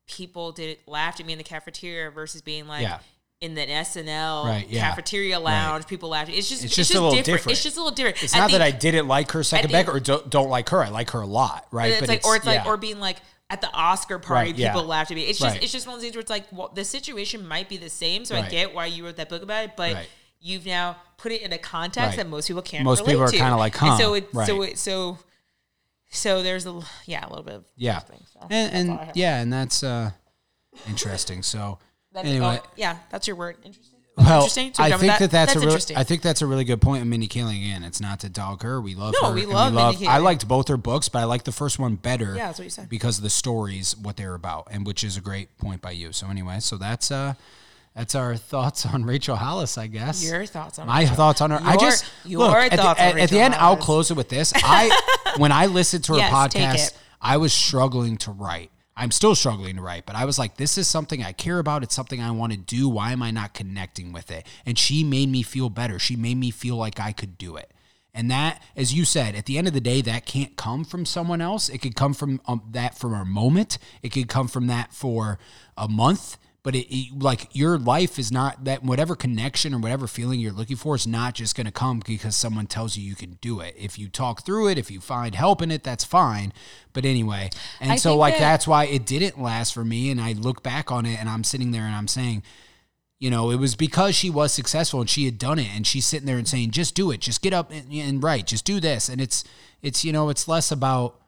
[0.06, 2.82] people did laughed at me in the cafeteria versus being like.
[2.82, 2.98] Yeah.
[3.42, 4.80] In the SNL Right, yeah.
[4.88, 6.30] cafeteria lounge, people laughed.
[6.30, 7.40] It's just It's it's, just just, a little different.
[7.40, 7.52] different.
[7.52, 8.22] It's just a little different.
[8.22, 10.70] It's I not that I didn't like her second think- back or don't, don't like
[10.70, 10.82] her.
[10.82, 11.90] I like her a lot, right?
[11.92, 13.18] it's but like, or it's like, or being like
[13.48, 14.72] at the Oscar party, Right, yeah.
[14.72, 15.22] people laughed at me.
[15.22, 15.62] It's just, Right.
[15.62, 17.88] it's just one of those things where it's like, well, the situation might be the
[17.90, 20.08] same, so I get why you wrote that book about it, but Right.
[20.40, 22.24] you've now put it in a context Right.
[22.24, 22.82] that most people can't.
[22.84, 23.36] Most people are to.
[23.36, 24.72] kinda like, And so huh, it, so right.
[24.72, 25.18] it, so,
[26.10, 27.54] so there's a yeah, a little bit.
[27.54, 30.10] Of yeah things, so and, that's all I and yeah and that's uh
[30.88, 31.78] interesting so
[32.12, 33.56] That's- anyway oh, yeah, that's your word.
[33.64, 33.95] Interesting.
[34.16, 34.72] Well, interesting.
[34.72, 35.80] So I think that, that's, a really.
[35.94, 37.02] I think that's a really good point.
[37.02, 38.80] of Mindy Kaling again, it's not to dog her.
[38.80, 39.34] We love No, her.
[39.34, 42.34] we love Mindy I liked both her books, but I liked the first one better.
[42.34, 42.88] Yeah, that's what you said.
[42.88, 46.12] Because of the stories, what they're about, and which is a great point by you.
[46.12, 47.34] So anyway, so that's uh,
[47.94, 50.24] that's our thoughts on Rachel Hollis, I guess.
[50.24, 51.14] Your thoughts on my Rachel.
[51.16, 51.60] thoughts on her.
[51.62, 53.54] I just your look, at the- at, at the end.
[53.54, 54.52] I'll close it with this.
[54.56, 54.98] I
[55.36, 56.96] when I listened to her Yes, podcast.
[57.20, 58.70] I was struggling to write.
[58.96, 61.82] I'm still struggling to write, but I was like, this is something I care about.
[61.82, 62.88] It's something I want to do.
[62.88, 64.46] Why am I not connecting with it?
[64.64, 65.98] And she made me feel better.
[65.98, 67.72] She made me feel like I could do it.
[68.14, 71.04] And that, as you said, at the end of the day, that can't come from
[71.04, 71.68] someone else.
[71.68, 73.76] It could come from um, that for a moment.
[74.02, 75.38] It could come from that for
[75.76, 76.38] a month.
[76.66, 80.50] But it, it- like your life is not that whatever connection or whatever feeling you're
[80.50, 83.60] looking for is not just going to come because someone tells you you can do
[83.60, 83.76] it.
[83.78, 86.52] If you talk through it, if you find help in it, that's fine.
[86.92, 87.50] But anyway,
[87.80, 90.10] and I so like that- that's why it didn't last for me.
[90.10, 92.42] And I look back on it and I'm sitting there and I'm saying,
[93.20, 96.04] you know, it was because she was successful and she had done it, and she's
[96.04, 98.80] sitting there and saying, "Just do it, just get up and, and write, just do
[98.80, 99.42] this." And it's,
[99.80, 101.18] it's you know, it's less about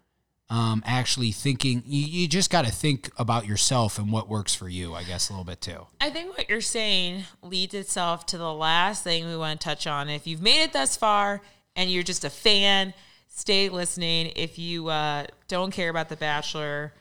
[0.50, 1.82] um, actually thinking.
[1.86, 5.28] You, you just got to think about yourself and what works for you, I guess,
[5.28, 5.86] a little bit too.
[6.00, 9.86] I think what you're saying leads itself to the last thing we want to touch
[9.86, 10.08] on.
[10.08, 11.42] If you've made it thus far
[11.76, 12.94] and you're just a fan,
[13.28, 14.32] stay listening.
[14.36, 16.92] If you uh, don't care about The Bachelor,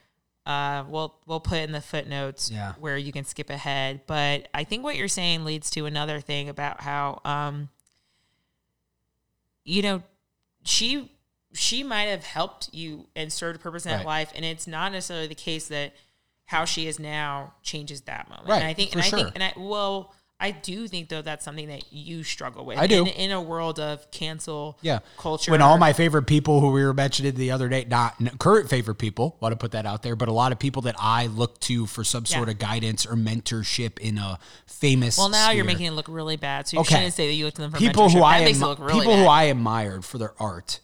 [0.45, 2.73] uh, we'll we'll put in the footnotes Yeah.
[2.79, 4.01] where you can skip ahead.
[4.07, 7.69] But I think what you're saying leads to another thing about how, um,
[9.63, 10.03] you know,
[10.63, 11.11] she
[11.57, 14.05] she might have helped you and served a purpose in that Right.
[14.05, 15.93] life, and it's not necessarily the case that
[16.45, 18.47] how she is now changes that moment.
[18.47, 19.19] Right, And I think, and I sure.
[19.19, 22.77] think, and I well, I do think though that's something that you struggle with.
[22.77, 23.01] I do.
[23.01, 25.49] in, in a world of cancel Yeah, culture.
[25.51, 28.95] When all my favorite people who we were mentioning the other day, not current favorite
[28.99, 31.59] people, want to put that out there, but a lot of people that I look
[31.61, 32.51] to for some sort Yeah.
[32.51, 34.37] of guidance or mentorship in a
[34.67, 35.17] famous.
[35.17, 36.95] well, now you're making it look really bad, so you Okay.
[36.95, 38.23] shouldn't say that you look to them for people who mentorship.
[38.23, 39.23] I that makes am, it look really people bad.
[39.23, 40.79] who I admired for their art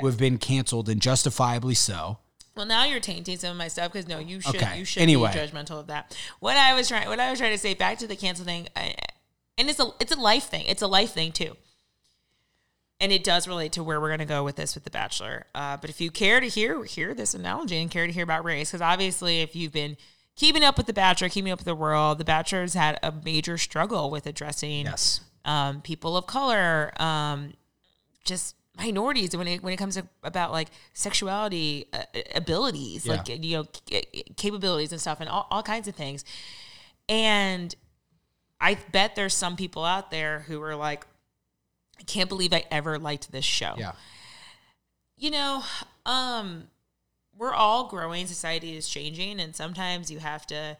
[0.00, 2.18] who have been canceled and justifiably so.
[2.56, 5.02] Well, now you're tainting some of my stuff because no, you should Okay, you should
[5.02, 5.32] anyway.
[5.32, 6.16] be judgmental of that.
[6.40, 8.66] What I was trying, what I was trying to say, back to the cancel thing,
[8.74, 8.94] I,
[9.56, 10.64] and it's a it's a life thing.
[10.66, 11.56] It's a life thing too,
[13.00, 15.46] and it does relate to where we're going to go with this with the Bachelor.
[15.54, 18.44] Uh, but if you care to hear hear this analogy and care to hear about
[18.44, 19.96] race, because obviously, if you've been
[20.34, 23.12] keeping up with the Bachelor, keeping up with the world, the Bachelor has had a
[23.24, 25.20] major struggle with addressing Yes.
[25.44, 27.54] um, people of color, um,
[28.24, 32.02] just minorities when it when it comes to about like sexuality uh,
[32.34, 33.12] abilities, Yeah.
[33.16, 36.24] like you know c- capabilities and stuff, and all, all kinds of things.
[37.08, 37.74] And
[38.60, 41.06] I bet there's some people out there who are like,
[41.98, 43.92] I can't believe I ever liked this show Yeah.
[45.16, 45.62] you know,
[46.06, 46.64] um,
[47.36, 48.26] we're all growing.
[48.26, 50.76] Society is changing, and sometimes you have to.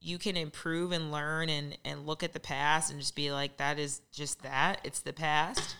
[0.00, 3.56] You can improve and learn and and look at the past and just be like,
[3.56, 4.78] that is just that.
[4.84, 5.76] It's the past,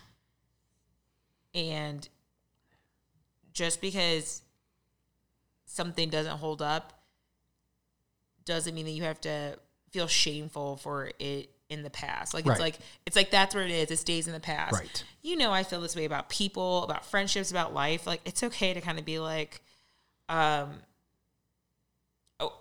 [1.54, 2.08] and
[3.52, 4.42] just because
[5.66, 6.92] something doesn't hold up
[8.44, 9.56] doesn't mean that you have to
[9.90, 12.34] feel shameful for it in the past.
[12.34, 12.52] Like Right.
[12.52, 13.90] it's like it's like that's where it is.
[13.90, 14.74] It stays in the past.
[14.74, 15.04] Right.
[15.22, 18.06] You know, I feel this way about people, about friendships, about life.
[18.06, 19.62] Like it's okay to kind of be like,
[20.28, 20.72] um,
[22.40, 22.52] oh,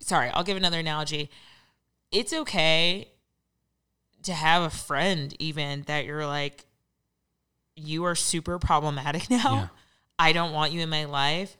[0.00, 0.30] sorry.
[0.30, 1.30] I'll give another analogy.
[2.10, 3.08] it's okay
[4.22, 6.64] to have a friend even that you're like
[7.78, 9.54] you are super problematic now.
[9.54, 9.68] Yeah.
[10.18, 11.56] I don't want you in my life.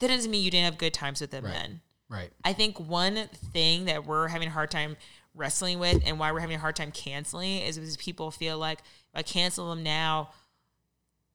[0.00, 1.54] That doesn't mean you didn't have good times with them Right.
[1.54, 1.80] then.
[2.08, 2.30] Right.
[2.44, 4.96] I think one thing that we're having a hard time
[5.34, 8.80] wrestling with and why we're having a hard time canceling is because people feel like
[8.80, 10.30] if I cancel them now,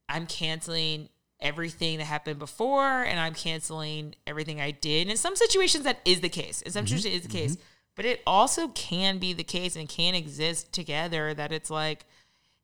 [0.07, 1.09] I'm canceling
[1.41, 5.03] everything that happened before and I'm canceling everything I did.
[5.03, 6.61] And in some situations that is the case.
[6.61, 6.95] In some mm-hmm.
[6.95, 7.51] situations it is the case.
[7.53, 7.63] Mm-hmm.
[7.95, 12.05] But it also can be the case and can exist together that it's like,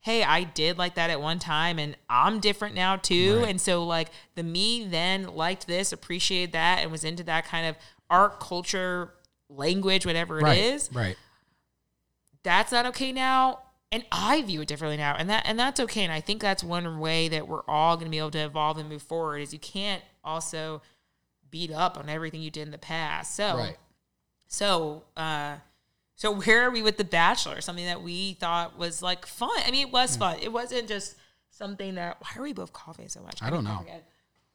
[0.06, 3.40] hey, I did like that at one time and I'm different now too.
[3.40, 3.50] Right.
[3.50, 7.66] And so like the me then liked this, appreciated that, and was into that kind
[7.66, 7.76] of
[8.08, 9.16] art, culture,
[9.50, 10.60] language, whatever it Right.
[10.60, 11.18] is Right.
[12.44, 13.60] that's not okay now
[13.92, 16.64] and i view it differently now and that and that's okay and i think that's
[16.64, 19.54] one way that we're all going to be able to evolve and move forward is
[19.54, 20.82] you can't also
[21.50, 23.78] beat up on everything you did in the past so Right.
[24.48, 25.56] so uh
[26.16, 29.72] so where are we with the bachelor something that we thought was like fun i
[29.72, 31.16] mean it was fun it wasn't just
[31.50, 33.86] something that why are we both coughing so much I don't know.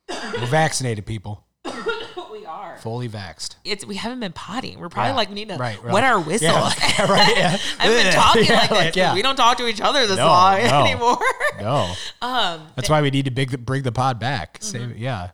[0.09, 1.45] We're vaccinated people.
[2.33, 3.55] we are Fully vaxxed.
[3.65, 4.81] it's we haven't been potting.
[4.81, 5.17] We're probably Yeah.
[5.17, 5.93] like we need to Right, right.
[5.93, 6.49] wet our whistle.
[6.49, 7.57] Yeah, like- right, yeah.
[7.79, 8.79] I've been talking Yeah, like this.
[8.79, 9.15] like, yeah.
[9.15, 10.85] We don't talk to each other this No, long no.
[10.85, 11.19] anymore.
[11.61, 11.95] No.
[12.23, 14.59] um, That's why we need to big the, bring the pod back.
[14.61, 15.31] Save yeah.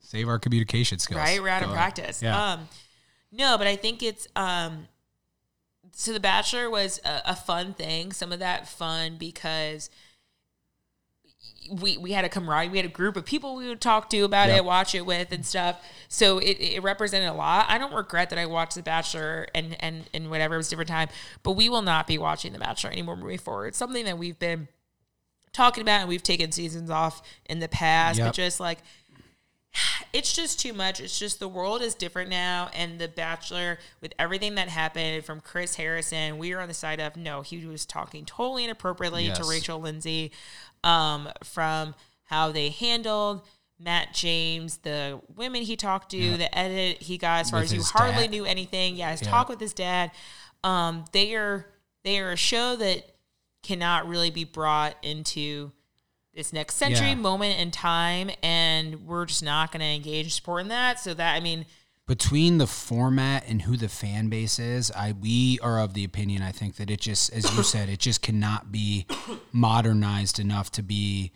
[0.00, 1.18] Save our communication skills.
[1.18, 2.22] right, we're out of practice.
[2.22, 2.52] Yeah.
[2.54, 2.68] Um,
[3.30, 4.86] no, but I think it's um,
[5.92, 8.12] so the Bachelor was a, a fun thing.
[8.12, 9.90] Some of that fun because
[11.70, 12.70] we we had a camaraderie.
[12.70, 14.58] We had a group of people we would talk to about Yep.
[14.58, 15.80] it, watch it with, and stuff.
[16.08, 17.66] So it, it represented a lot.
[17.68, 20.70] I don't regret that I watched The Bachelor and and and whatever it was a
[20.70, 21.08] different time.
[21.42, 23.68] But we will not be watching The Bachelor anymore moving forward.
[23.68, 24.68] It's something that we've been
[25.52, 28.18] talking about and we've taken seasons off in the past.
[28.18, 28.28] Yep.
[28.28, 28.78] But just like
[30.12, 31.00] it's just too much.
[31.00, 35.40] It's just the world is different now, and The Bachelor, with everything that happened from
[35.40, 39.44] Chris Harrison, we are on the side of no, he was talking totally inappropriately to
[39.44, 40.32] Rachel Lindsay,
[40.84, 41.94] um, from
[42.24, 43.42] how they handled
[43.78, 47.74] Matt James, the women he talked to, the edit he got as far With as
[47.74, 48.30] you hardly dad.
[48.30, 48.96] knew anything.
[48.96, 49.30] Yeah, his Yeah.
[49.30, 50.10] talk with his dad.
[50.62, 51.66] Um, they are
[52.04, 53.16] they are a show that
[53.62, 55.72] cannot really be brought into
[56.34, 57.14] this next century Yeah.
[57.16, 61.14] moment in time and we're just not going to engage support in supporting that so
[61.14, 61.66] that i mean
[62.08, 66.42] between the format and who the fan base is, I we are of the opinion
[66.42, 69.06] I think that it just as you said, it just cannot be
[69.52, 71.30] modernized enough to be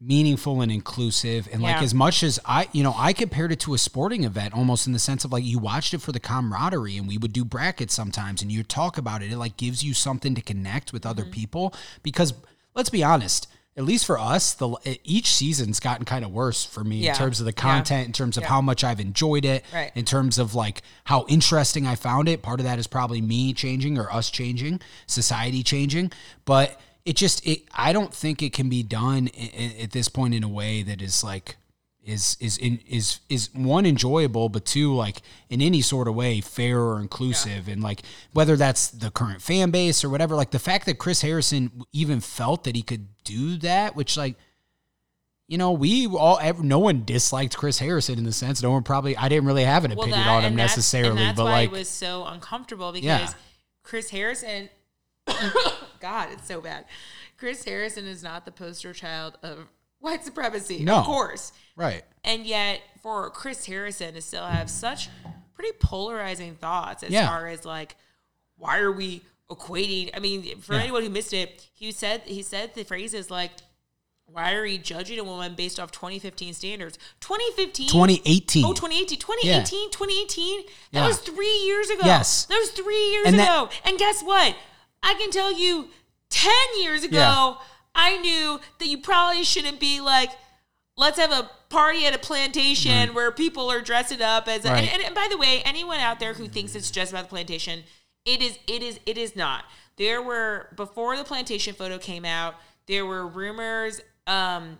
[0.00, 3.74] meaningful and inclusive and like as much as I you know I compared it to
[3.74, 6.96] a sporting event almost in the sense of like you watched it for the camaraderie
[6.96, 9.94] and we would do brackets sometimes and you talk about it it like gives you
[9.94, 11.10] something to connect with Mm-hmm.
[11.10, 12.34] other people because
[12.74, 13.46] let's be honest
[13.76, 14.68] at least for us the
[15.04, 17.12] each season's gotten kind of worse for me Yeah.
[17.12, 17.62] in terms of the Yeah.
[17.62, 19.90] content in terms of how much I've enjoyed it Right.
[19.94, 22.42] in terms of like how interesting I found it.
[22.42, 26.12] Part of that is probably me changing or us changing, society changing,
[26.44, 29.28] but it just it I don't think it can be done
[29.80, 31.56] at this point in a way that is like
[32.04, 36.40] is is in is is one enjoyable but two like in any sort of way
[36.40, 40.58] fair or inclusive and like whether that's the current fan base or whatever like the
[40.58, 44.36] fact that Chris Harrison even felt that he could do that which like
[45.48, 48.62] you know, we all, no one disliked Chris Harrison in the sense.
[48.62, 51.44] No one probably, I didn't really have an well opinion that, on him necessarily, but
[51.44, 53.32] like, it was so uncomfortable because Yeah.
[53.82, 54.70] chris harrison
[56.00, 56.84] god it's so bad
[57.36, 59.68] chris harrison is not the poster child of
[60.02, 60.96] white supremacy No.
[60.96, 62.04] of course right.
[62.24, 65.08] And yet, for Chris Harrison to still have such
[65.54, 67.26] pretty polarizing thoughts as Yeah.
[67.26, 67.96] far as like,
[68.56, 70.10] why are we equating?
[70.14, 70.82] I mean, for Yeah.
[70.82, 73.50] anyone who missed it, he said he said the phrases like,
[74.26, 76.96] "Why are we judging a woman based off 2015 standards?
[77.20, 78.64] 2015, 2018.
[78.64, 80.62] Oh, 2018, 2018, 2018.
[80.92, 81.06] That Yeah.
[81.08, 82.02] was three years ago.
[82.04, 82.44] Yes.
[82.46, 83.70] that was three years And that- ago.
[83.84, 84.56] and guess what?
[85.02, 85.90] I can tell you,
[86.30, 87.54] 10 years ago, Yeah.
[87.94, 90.30] I knew that you probably shouldn't be like,
[90.96, 94.64] let's have a party at a plantation where people are dressing up as.
[94.64, 94.92] A, Right.
[94.92, 97.84] and, and by the way, anyone out there who thinks it's just about the plantation,
[98.24, 98.58] it is.
[98.66, 99.00] It is.
[99.06, 99.64] It is not.
[99.96, 102.54] There were before the plantation photo came out.
[102.86, 104.78] There were rumors um,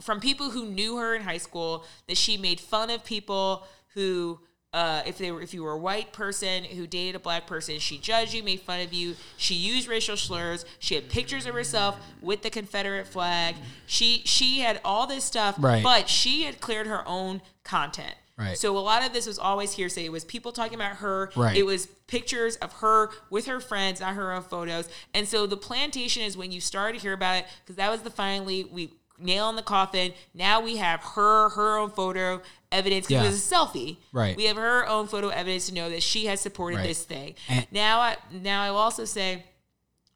[0.00, 4.40] from people who knew her in high school that she made fun of people who.
[4.74, 7.78] Uh, if they were, if you were a white person who dated a black person,
[7.78, 9.14] she judged you, made fun of you.
[9.36, 10.64] She used racial slurs.
[10.80, 13.54] She had pictures of herself with the Confederate flag.
[13.86, 15.80] She she had all this stuff, Right.
[15.82, 18.16] but she had cleared her own content.
[18.36, 18.58] Right.
[18.58, 20.06] So a lot of this was always hearsay.
[20.06, 21.30] It was people talking about her.
[21.36, 21.56] Right.
[21.56, 24.88] It was pictures of her with her friends, not her own photos.
[25.14, 28.00] And so the plantation is when you started to hear about it because that was
[28.00, 30.12] the finally we nail in the coffin.
[30.34, 32.42] Now we have her her own photo
[32.74, 33.28] evidence because Yeah.
[33.28, 33.96] it was a selfie.
[34.12, 34.36] Right.
[34.36, 36.86] We have her own photo evidence to know that she has supported Right.
[36.88, 37.34] this thing.
[37.48, 39.44] And- now, I, now I will also say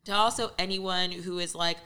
[0.04, 1.78] to also anyone who is like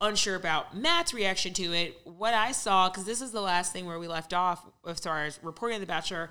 [0.00, 3.84] unsure about Matt's reaction to it, what I saw because this is the last thing
[3.86, 6.30] where we left off as far as reporting The Bachelor.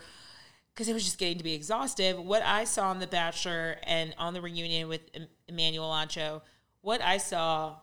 [0.74, 2.20] Because it was just getting to be exhaustive.
[2.20, 6.42] What I saw on The Bachelor and on the reunion with Em- Emmanuel Acho,
[6.82, 7.78] what I saw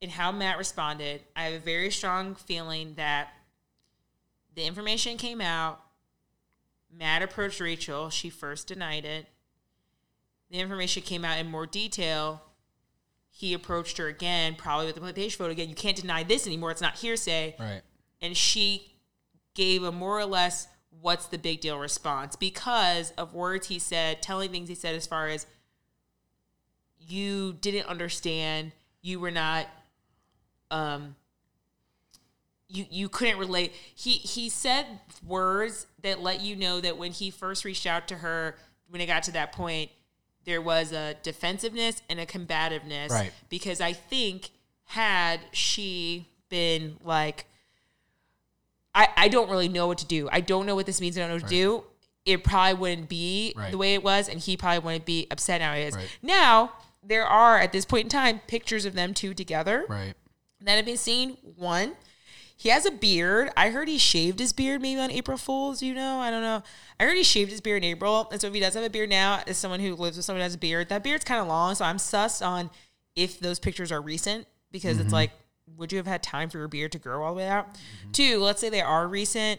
[0.00, 3.32] and how Matt responded, I have a very strong feeling that
[4.54, 5.80] the information came out.
[6.92, 8.10] Matt approached Rachel.
[8.10, 9.26] She first denied it.
[10.50, 12.42] The information came out in more detail.
[13.30, 15.68] He approached her again, probably with the page photo again.
[15.68, 16.72] You can't deny this anymore.
[16.72, 17.54] It's not hearsay.
[17.58, 17.82] Right.
[18.20, 18.94] And she
[19.54, 20.66] gave a more or less
[21.00, 25.06] what's the big deal response because of words he said, telling things he said as
[25.06, 25.46] far as
[26.98, 29.66] you didn't understand, you were not
[30.70, 31.16] um
[32.70, 33.72] you you couldn't relate.
[33.94, 34.86] He he said
[35.26, 38.56] words that let you know that when he first reached out to her,
[38.88, 39.90] when it got to that point,
[40.44, 43.10] there was a defensiveness and a combativeness.
[43.10, 43.32] Right.
[43.48, 44.50] Because I think
[44.84, 47.46] had she been like,
[48.94, 50.28] I, I don't really know what to do.
[50.32, 51.16] I don't know what this means.
[51.16, 51.84] I don't know what to do.
[52.24, 53.70] It probably wouldn't be Right.
[53.70, 55.94] the way it was, and he probably wouldn't be upset now he is.
[55.94, 56.08] Right.
[56.22, 60.14] Now there are at this point in time pictures of them two together Right.
[60.60, 61.36] that have been seen.
[61.56, 61.96] One,
[62.60, 63.48] he has a beard.
[63.56, 65.82] I heard he shaved his beard maybe on April Fools.
[65.82, 66.62] You know, I don't know.
[66.98, 68.90] I heard he shaved his beard in April, and so if he does have a
[68.90, 71.40] beard now, as someone who lives with someone who has a beard, that beard's kind
[71.40, 71.74] of long.
[71.74, 72.68] So I'm sus on
[73.16, 75.14] if those pictures are recent because it's mm-hmm.
[75.14, 75.30] like,
[75.78, 77.72] would you have had time for your beard to grow all the way out?
[77.72, 78.10] Mm-hmm.
[78.12, 79.58] Two, let's say they are recent.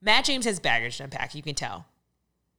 [0.00, 1.34] Matt James has baggage to unpack.
[1.34, 1.84] You can tell.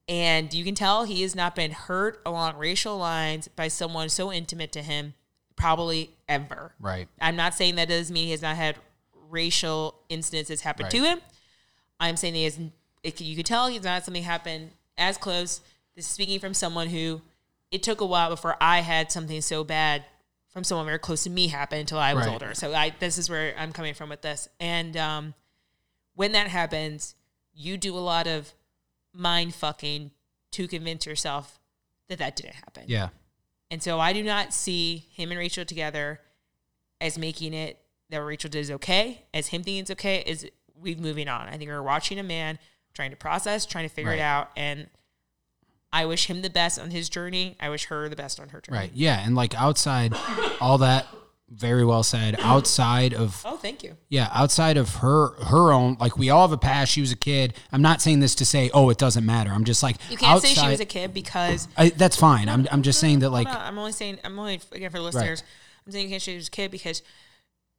[0.07, 4.31] And you can tell he has not been hurt along racial lines by someone so
[4.31, 5.15] intimate to him,
[5.55, 6.73] probably ever.
[6.79, 7.07] Right.
[7.21, 8.75] I'm not saying that doesn't mean he has not had
[9.29, 11.19] racial incidences happen to him.
[11.99, 12.59] I'm saying he has.
[13.03, 15.61] It, you could tell he's not had something happen as close.
[15.95, 17.21] This is speaking from someone who
[17.71, 20.03] it took a while before I had something so bad
[20.49, 22.33] from someone very close to me happen until I was Right.
[22.33, 22.53] older.
[22.53, 24.47] So I this is where I'm coming from with this.
[24.59, 25.33] And um,
[26.15, 27.15] when that happens,
[27.53, 28.53] you do a lot of
[29.13, 30.11] mind fucking
[30.51, 31.59] to convince yourself
[32.09, 32.83] that that didn't happen.
[32.87, 33.09] Yeah.
[33.73, 36.19] And so I do not see him and Rachel together
[37.01, 37.79] as making it
[38.11, 40.47] that Rachel did is okay, as him thinking it's okay, is
[40.79, 41.47] we moving on.
[41.47, 42.59] I think we're watching a man
[42.93, 44.51] trying to process, trying to figure it out.
[44.55, 44.91] And
[45.91, 47.57] I wish him the best on his journey.
[47.59, 48.77] I wish her the best on her journey.
[48.77, 48.91] Right.
[48.93, 49.25] Yeah.
[49.25, 50.13] And like outside,
[50.61, 51.07] all that
[51.53, 52.35] very well said.
[52.39, 53.95] Outside of Oh, thank you.
[54.09, 56.91] yeah, outside of her her own like we all have a past.
[56.91, 57.53] She was a kid.
[57.71, 59.51] I'm not saying this to say oh it doesn't matter.
[59.51, 62.49] I'm just like You can't say she was a kid because I, that's fine.
[62.49, 65.03] I'm I'm just saying that like on, I'm only saying I'm only again for the
[65.03, 65.43] listeners.
[65.85, 67.01] I'm saying you can't say she was a kid because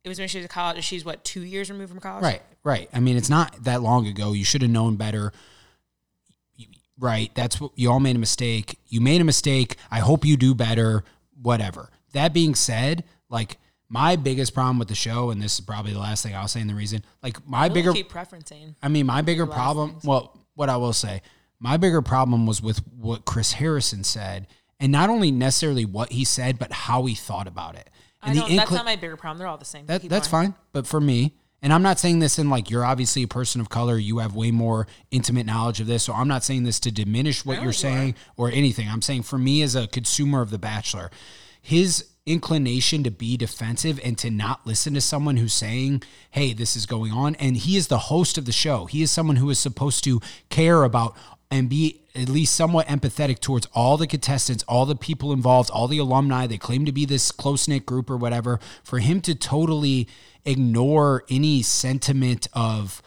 [0.05, 0.85] it was when she was in college.
[0.85, 2.23] She's what two years removed from college.
[2.23, 2.91] Right, right.
[2.93, 4.33] I mean, it's not that long ago.
[4.33, 5.33] You should have known better.
[6.99, 7.35] Right.
[7.35, 8.79] That's what you all made a mistake.
[8.87, 9.77] You made a mistake.
[9.91, 11.05] I hope you do better.
[11.43, 11.91] Whatever.
[12.13, 13.57] That being said, like
[13.95, 16.61] my biggest problem with the show, and this is probably the last thing I'll say
[16.61, 18.75] in the reason, like my We'll bigger, keep preferencing.
[18.83, 19.99] I mean, my bigger problem.
[20.03, 21.23] Well, what I will say,
[21.61, 24.49] my bigger problem was with what Chris Harrison said,
[24.81, 27.89] and not only necessarily what he said, but how he thought about it.
[28.21, 29.39] I And don't, that's not my bigger problem.
[29.39, 29.87] They're all the same.
[29.87, 30.49] that, that's going.
[30.49, 30.55] fine.
[30.73, 33.69] But for me, and I'm not saying this in like you're obviously a person of
[33.69, 36.03] color, you have way more intimate knowledge of this.
[36.03, 38.89] So I'm not saying this to diminish what you're you saying or anything.
[38.89, 41.13] I'm saying for me as a consumer of The Bachelor,
[41.63, 46.75] his inclination to be defensive and to not listen to someone who's saying, hey, this
[46.75, 47.35] is going on.
[47.37, 48.87] And he is the host of the show.
[48.87, 51.15] He is someone who is supposed to care about
[51.51, 55.87] and be at least somewhat empathetic towards all the contestants, all the people involved, all
[55.87, 56.47] the alumni.
[56.47, 58.59] They claim to be this close knit group or whatever.
[58.83, 60.09] For him to totally
[60.45, 63.03] ignore any sentiment of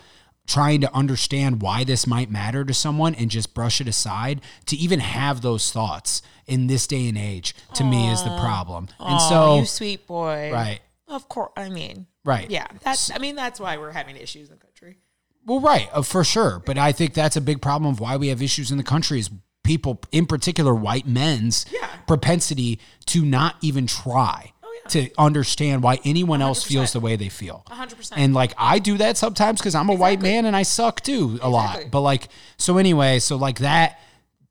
[0.48, 4.76] trying to understand why this might matter to someone and just brush it aside, to
[4.78, 8.88] even have those thoughts in this day and age, to me is the problem.
[9.00, 10.50] and so, you sweet boy.
[10.52, 11.52] right, Of course.
[11.58, 12.50] I mean, right.
[12.50, 12.68] yeah.
[12.82, 13.12] That's.
[13.14, 14.98] I mean, that's why we're having issues in the country.
[15.45, 16.62] Well, right, uh, for sure.
[16.66, 19.20] But I think that's a big problem of why we have issues in the country
[19.20, 19.30] is
[19.64, 21.88] people, in particular white men's Yeah.
[22.08, 24.54] propensity to not even try
[24.90, 26.68] to understand why anyone else 100%.
[26.68, 27.64] feels the way they feel.
[27.70, 28.14] 100%.
[28.16, 31.40] And like I do that sometimes because I'm a white man and I suck too
[31.42, 31.86] a lot.
[31.92, 34.00] But like, so anyway, so like that,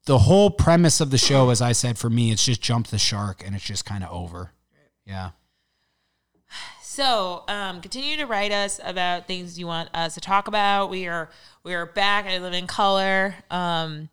[0.07, 2.99] the whole premise of the show, as I said, for me, it's just jump the
[2.99, 4.53] shark and it's just kind of over.
[5.05, 5.31] Yeah.
[6.81, 10.89] So, um, continue to write us about things you want us to talk about.
[10.89, 11.29] We are
[11.63, 13.35] we are back I Live in Color.
[13.51, 14.09] Um,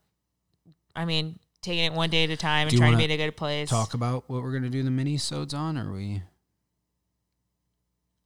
[0.94, 3.12] I mean, taking it one day at a time and trying to wanna be in
[3.12, 3.70] a good place.
[3.70, 6.22] Talk about what we're going to do the minisodes on, or we?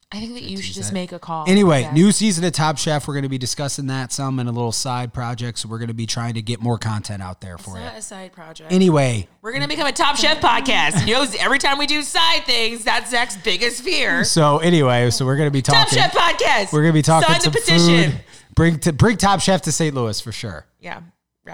[0.10, 0.94] I think that you should just that.
[0.94, 1.44] make a call.
[1.50, 1.92] Anyway, Yeah.
[1.92, 3.06] new season of Top Chef.
[3.10, 5.60] We're going to be discussing that some and a little side project.
[5.60, 7.84] So we're going to be trying to get more content out there for It's you.
[7.84, 8.72] not a side project.
[8.72, 11.06] Anyway, We're gonna become a Top Chef podcast.
[11.06, 14.24] You know, every time we do side things, that's Zach's biggest fear.
[14.24, 15.90] so anyway, so we're going to be talking Top.
[15.90, 16.72] Chef podcast.
[16.72, 18.12] We're going to be talking Sign some the petition.
[18.14, 18.22] food.
[18.56, 19.94] Bring to bring Top Chef to St.
[19.94, 20.66] Louis for sure.
[20.80, 21.02] Yeah.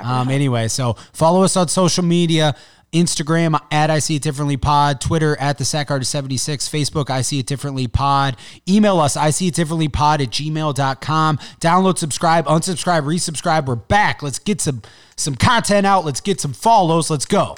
[0.01, 2.55] Um, anyway, so follow us on social media.
[2.93, 7.21] Instagram at I See It Differently Pod, Twitter at the Sack Artist 76, Facebook I
[7.21, 8.37] See It Differently Pod.
[8.69, 11.37] Email us I See It Differently Pod at gmail.com.
[11.59, 13.65] Download, subscribe, unsubscribe, resubscribe.
[13.65, 14.21] We're back.
[14.21, 14.83] Let's get some
[15.15, 16.05] some content out.
[16.05, 17.09] Let's get some follows.
[17.09, 17.57] Let's go.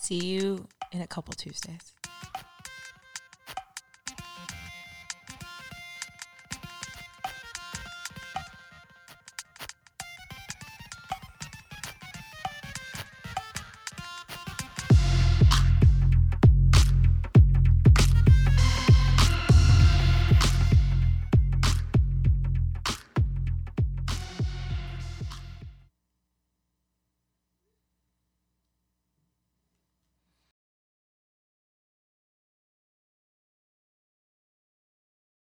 [0.00, 1.93] See you in a couple Tuesdays.